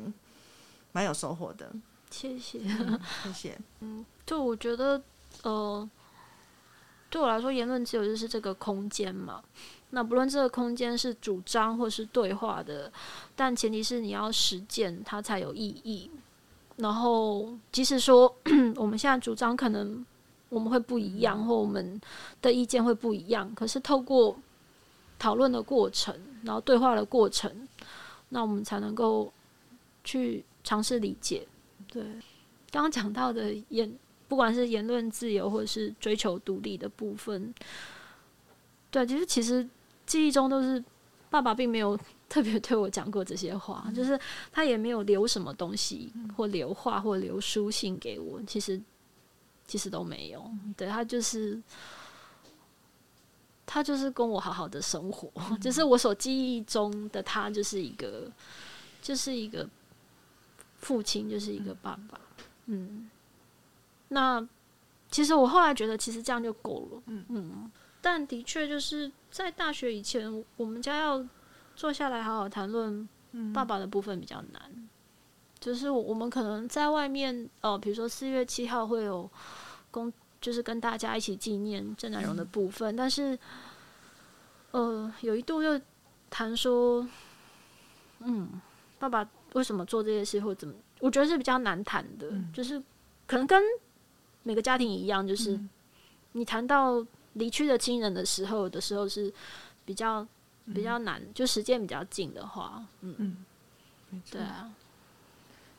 [0.91, 1.72] 蛮有收获的。
[2.12, 3.58] 谢谢，嗯、谢谢。
[3.80, 5.02] 嗯，就我觉得，
[5.43, 5.89] 呃，
[7.10, 9.41] 对我来说，言论自由就是这个空间嘛。
[9.91, 12.91] 那不论这个空间是主张或是对话的，
[13.34, 16.12] 但前提是你要实践，它才有意义。
[16.76, 18.36] 然后，即使说
[18.76, 20.06] 我们现在主张可能。
[20.48, 22.00] 我们会不一样，或我们
[22.39, 23.52] 的意见会不一样。
[23.56, 24.38] 可是透过
[25.26, 27.67] 讨论的过程，然后对话的过程，
[28.30, 29.34] 那我们才能够
[30.03, 31.47] 去尝试理解。
[31.91, 32.03] 对，
[32.69, 33.91] 刚刚讲到的言，
[34.28, 37.51] 不管是言论自由，或者是追求独立的部分，
[38.91, 39.67] 对，其实其实
[40.05, 40.84] 记忆中都是
[41.32, 41.97] 爸爸并没有
[42.30, 44.19] 特别对我讲过这些话，就是
[44.51, 48.39] 他也没有留什么东西，或留话，或留书信给我。
[48.45, 48.80] 其实。
[49.67, 50.47] 其实都没有，
[50.78, 51.59] 对，他就是，
[53.66, 58.32] 他就是跟我好好的生活，嗯、就是我所记忆中的他，就是一个，
[59.01, 59.68] 就是一个
[60.78, 62.20] 父亲，就是一个爸爸，
[62.66, 63.09] 嗯。
[64.09, 64.47] 那
[65.09, 67.72] 其实我后来觉得，其实这样就够了，嗯嗯。
[68.01, 71.26] 但的确就是在大学以前，我们家要
[71.76, 73.09] 坐下来好好谈论
[73.51, 74.89] 爸爸的部分比较难。
[75.59, 79.28] 就是我们可能在外面，呃，比如说四月七号会有
[79.89, 82.94] 公，就是跟大家一起纪念郑南榕的部分。
[82.94, 83.38] 嗯、但是，
[84.72, 85.80] 呃，有一度又
[86.30, 87.08] 谈说，
[88.20, 88.62] 嗯，
[89.00, 90.74] 爸爸为什么做这些事，或怎么？
[91.00, 92.30] 我觉得是比较难谈的。
[92.32, 92.82] 嗯、就是
[93.26, 93.62] 可能跟
[94.44, 95.60] 每个家庭一样，就是
[96.34, 99.34] 你谈到离去的亲人的时候的时候是
[99.84, 100.26] 比较
[100.74, 103.16] 比较难，嗯、就时间比较近的话，嗯
[104.12, 104.72] 嗯，对啊。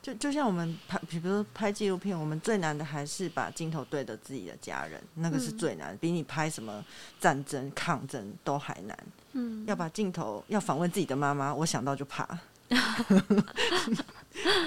[0.07, 6.81] 就就像我们拍，比如说拍纪录片，我们最难的还是把镜头对着自己的家人，那个是最难，嗯、比你拍什么
[7.19, 8.97] 战争、抗争都还难。
[9.33, 12.25] 嗯，要把镜头要访问自己的妈妈，我想到就怕。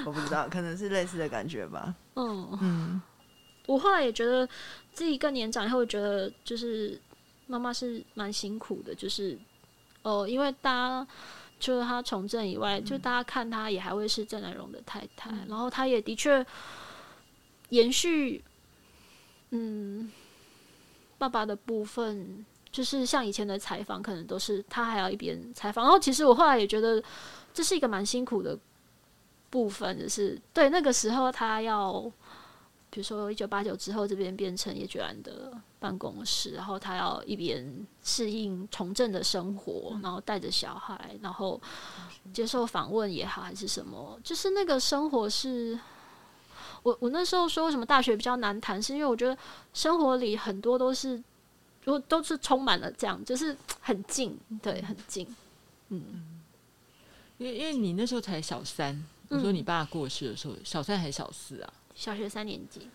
[0.04, 1.94] 我不知道，可能是类似的感觉吧。
[2.16, 3.00] 嗯嗯，
[3.64, 4.46] 我后来也觉得
[4.92, 7.00] 自己更年长以后，觉得就是
[7.46, 9.38] 妈妈是蛮辛苦的，就是
[10.02, 11.06] 哦、呃，因为大家。
[11.60, 16.44] 除了他从政以外，就大家看他也还会是郑南荣的太太，嗯、然后他也的确
[17.68, 18.42] 延续，
[19.50, 20.10] 嗯，
[21.18, 25.84] 爸爸的部分，就是像以前的采访，可能都是他还要一边采访。
[25.84, 27.00] 然后其实我后来也觉得
[27.52, 28.58] 这是一个蛮辛苦的
[29.50, 32.10] 部分，就是对那个时候他要。
[32.90, 41.60] 比如说，一九八九之后，这边变成叶菊兰的办公室，然后他要一边适应从政的生活，然后带着小孩，然后
[42.32, 45.78] 接受访问也好，还是什么，就是那个生活是，
[46.82, 49.38] 我我那时候说为什么大学比较难谈，是因为我觉得
[49.72, 51.14] 生活里很多都是，
[51.84, 55.24] 如果都是充满了这样，就是很近，对，很近，
[55.90, 56.40] 嗯，
[57.38, 61.72] 因为因为你那时候才小三，你说你爸过世的时候，小三还是小四啊？
[62.00, 62.88] 小学三年级，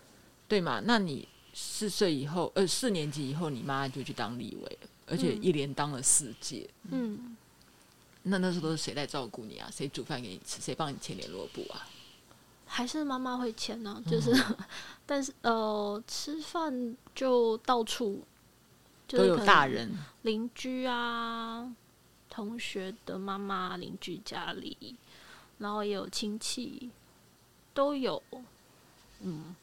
[0.48, 0.82] 对嘛？
[0.84, 6.68] 那你四岁以后，呃，四年级以后，你妈就去当立委，而且一连当了四届。
[6.90, 7.36] 嗯，
[8.24, 9.70] 那那时候都是谁来照顾你啊？
[9.72, 10.60] 谁煮饭给你吃？
[10.60, 11.86] 谁帮你签联络簿啊？
[12.64, 14.02] 还是妈妈会签呢？
[14.10, 14.56] 就是，嗯、
[15.06, 18.24] 但是呃，吃饭就到处
[19.06, 21.72] 就都有大人，邻居啊，
[22.28, 24.96] 同学的妈妈，邻居家里，
[25.58, 26.90] 然后也有亲戚，
[27.72, 28.20] 都有。
[29.20, 29.54] 嗯，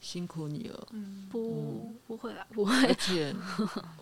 [0.00, 0.88] 辛苦你了。
[0.92, 2.72] 嗯，不，不会啦，不会。
[2.86, 3.34] 而 且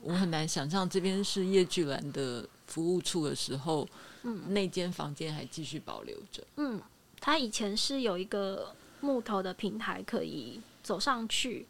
[0.03, 3.88] 我很难想象这边是叶菊兰的服务处的时候，
[4.22, 6.45] 嗯，那间房间还继续保留着。
[6.57, 6.80] 嗯，
[7.20, 11.66] 他以前是有一个木头的平台可以走上去，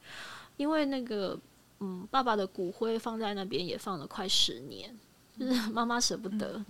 [0.57, 1.39] 因为那个
[1.81, 4.97] 嗯，爸爸的骨灰放在那边也放了快十年。
[5.37, 6.65] 就是妈妈舍不得，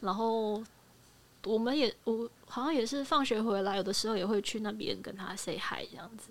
[0.00, 0.60] 然后
[1.44, 6.30] 我们也我好像也是放学回来，有的时候也会去那边跟他 say hi 这样子。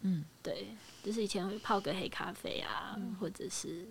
[0.00, 0.68] 嗯，对，
[1.02, 3.86] 就是以前会泡个黑咖啡啊，嗯、或者是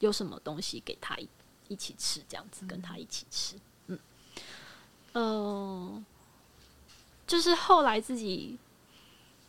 [0.00, 1.28] 有什么东西给他一
[1.68, 3.56] 一起吃，这样子跟他一起吃。
[3.86, 3.98] 嗯，
[5.12, 6.04] 嗯、呃，
[7.26, 8.58] 就是后来自己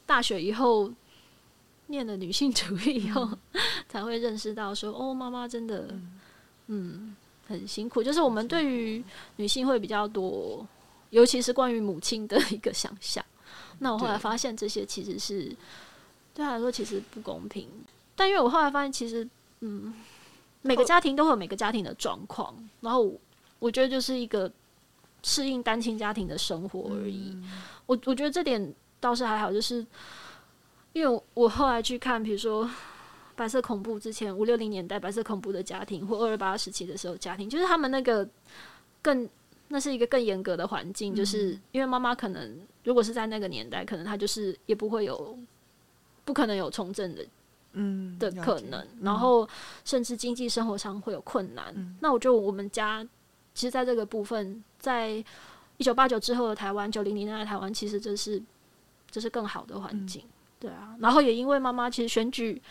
[0.06, 0.92] 大学以后
[1.88, 5.88] 念了女性主义以后，嗯、 才会认识到说，哦，妈妈真的。
[5.92, 6.20] 嗯
[6.72, 7.16] 嗯，
[7.50, 8.02] 很辛苦。
[8.02, 9.04] 就是我们对于
[9.38, 10.66] 女性会比较多，
[11.10, 13.26] 尤其是关于母亲的一个想象。
[13.80, 15.46] 那我后来发现，这些其实是
[16.34, 17.68] 对他来说其实不公平。
[18.16, 19.28] 但因为我后来发现，其实
[19.62, 19.94] 嗯，
[20.62, 22.56] 每个家庭都会有每个家庭的状况。
[22.82, 23.12] 然后
[23.58, 24.52] 我觉得就是一个
[25.24, 27.36] 适应单亲家庭的生活而已。
[27.88, 29.86] 我我觉得这点倒是还好，就是
[30.94, 32.70] 因为我后来去看，比如说。
[33.40, 38.28] 白色恐怖之前五六零年代白色恐怖的家庭，或二二八时期的时候家庭，就是他们那个
[39.02, 39.30] 更
[39.70, 45.40] 那是一个更严格的环境，嗯、就是因为妈妈可能如果是在那个年代，可能她就是也不会有
[46.26, 47.26] 不可能有从政的
[47.72, 49.48] 嗯的可能，嗯、然后
[49.86, 51.74] 甚至经济生活上会有困难。
[51.78, 53.02] 嗯、那我觉得我们家
[53.54, 55.24] 其实在这个部分，在
[55.78, 58.44] 一九八九之后的台湾，九零年代的台湾，其实这是
[59.10, 60.98] 这是更好的环境，嗯、对啊。
[61.00, 62.62] 然后也因为妈妈其实选举。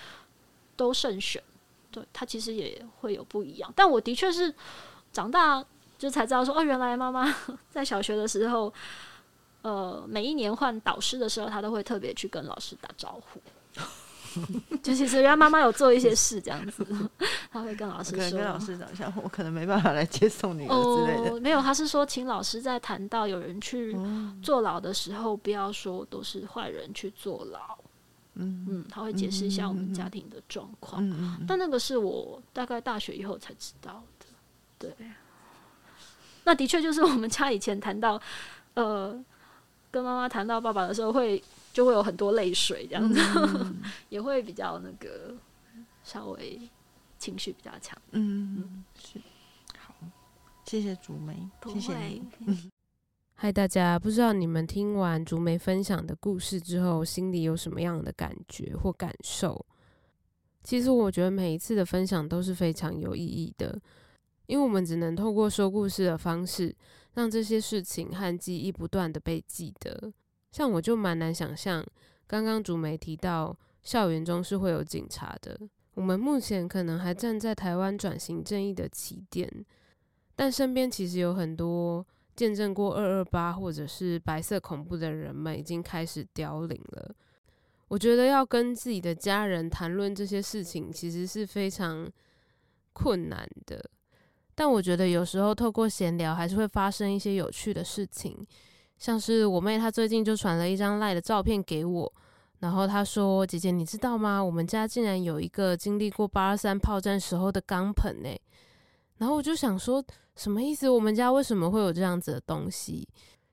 [0.78, 1.42] 都慎选，
[1.90, 3.70] 对，他其实也会有不一样。
[3.74, 4.54] 但我的确是
[5.12, 5.62] 长大
[5.98, 7.34] 就才知道说，哦，原来妈妈
[7.68, 8.72] 在小学的时候，
[9.62, 13.40] 呃，每一年换导师的时候，他都会特别去跟老师打招呼。
[14.82, 16.86] 就其实原来妈妈有做一些事这样子，
[17.50, 21.34] 他会跟老师说，跟老师讲一下，我可能没办法来接送你之类的。
[21.34, 23.96] 哦，没有，他是说请老师在谈到有人去
[24.40, 27.76] 坐牢的时候，不要说都是坏人去坐牢。
[28.38, 31.02] 嗯嗯，他会解释一下我们家庭的状况，
[31.46, 34.26] 但那个是我大概大学以后才知道的。
[34.78, 35.10] 对，
[36.44, 38.20] 那的确就是我们家以前谈到，
[38.74, 39.12] 呃，
[39.90, 45.34] 跟妈妈谈到爸爸的时候会，会就会有很多泪水这样子，嗯、 也会比较那个
[46.04, 46.60] 稍微
[47.18, 47.96] 情绪比较强。
[48.12, 49.20] 嗯嗯，是。
[49.78, 49.94] 好，
[50.64, 51.36] 谢谢竹梅，
[51.66, 52.22] 谢谢你。
[53.40, 59.64] 嗨，大家，不知道你们听完竹梅分享的故事之后，心里有什么样的感觉或感受？
[60.64, 63.80] 其实我觉得每一次的分享都是非常有意义的，
[64.46, 66.74] 因为我们只能透过说故事的方式，
[67.14, 70.12] 让这些事情和记忆不断的被记得。
[70.50, 71.86] 像我就蛮难想象，
[72.26, 75.56] 刚刚竹梅提到校园中是会有警察的，
[75.94, 79.48] 我们目前可能还站在台湾转型正义的起点，
[80.34, 82.04] 但身边其实有很多。
[82.38, 87.12] 见证过二二八或者是白色恐怖的人们已经开始凋零了。
[87.88, 92.08] 我觉得要跟自己的家人谈论这些事情，其实是非常
[92.92, 93.84] 困难的。
[94.54, 98.46] 但我觉得有时候透过闲聊，还是会发生一些有趣的事情。
[98.98, 102.12] 像是我妹她最近就传了一张赖的照片给我，
[102.60, 104.40] 然后她说：“姐姐，你知道吗？
[104.40, 108.28] 我们家竟然有一个经历过八二三炮战时候的钢盆呢。”
[109.18, 110.04] 然后我就想说。
[110.38, 110.88] 什么意思？
[110.88, 113.06] 我们家为什么会有这样子的东西？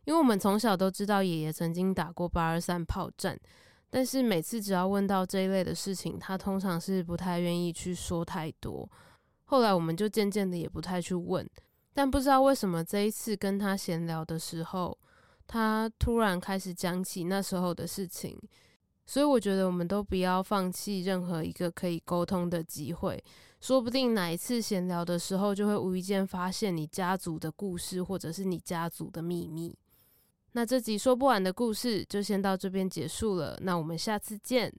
[0.05, 3.36] 因为我们从小都知道爷爷曾经打过八二三炮战，
[3.89, 8.88] 但是每次只要问到这一类的事情，他通常是不太愿意去说太多。
[9.45, 11.49] 后来我们就渐渐的也不太去问，
[11.91, 14.95] 但不知道为什么这一次跟他闲聊的时候，
[15.47, 18.39] 他突然开始讲起那时候的事情。
[19.07, 23.23] 所以我觉得我们都不要放弃任何一个可以沟通的机会。
[23.66, 29.76] 说不定哪一次闲聊的时候，就会无意间发现你家族的故事，或者是你家族的秘密。
[30.51, 34.72] 那这集说不完的故事就先到这边结束了，那我们下次见。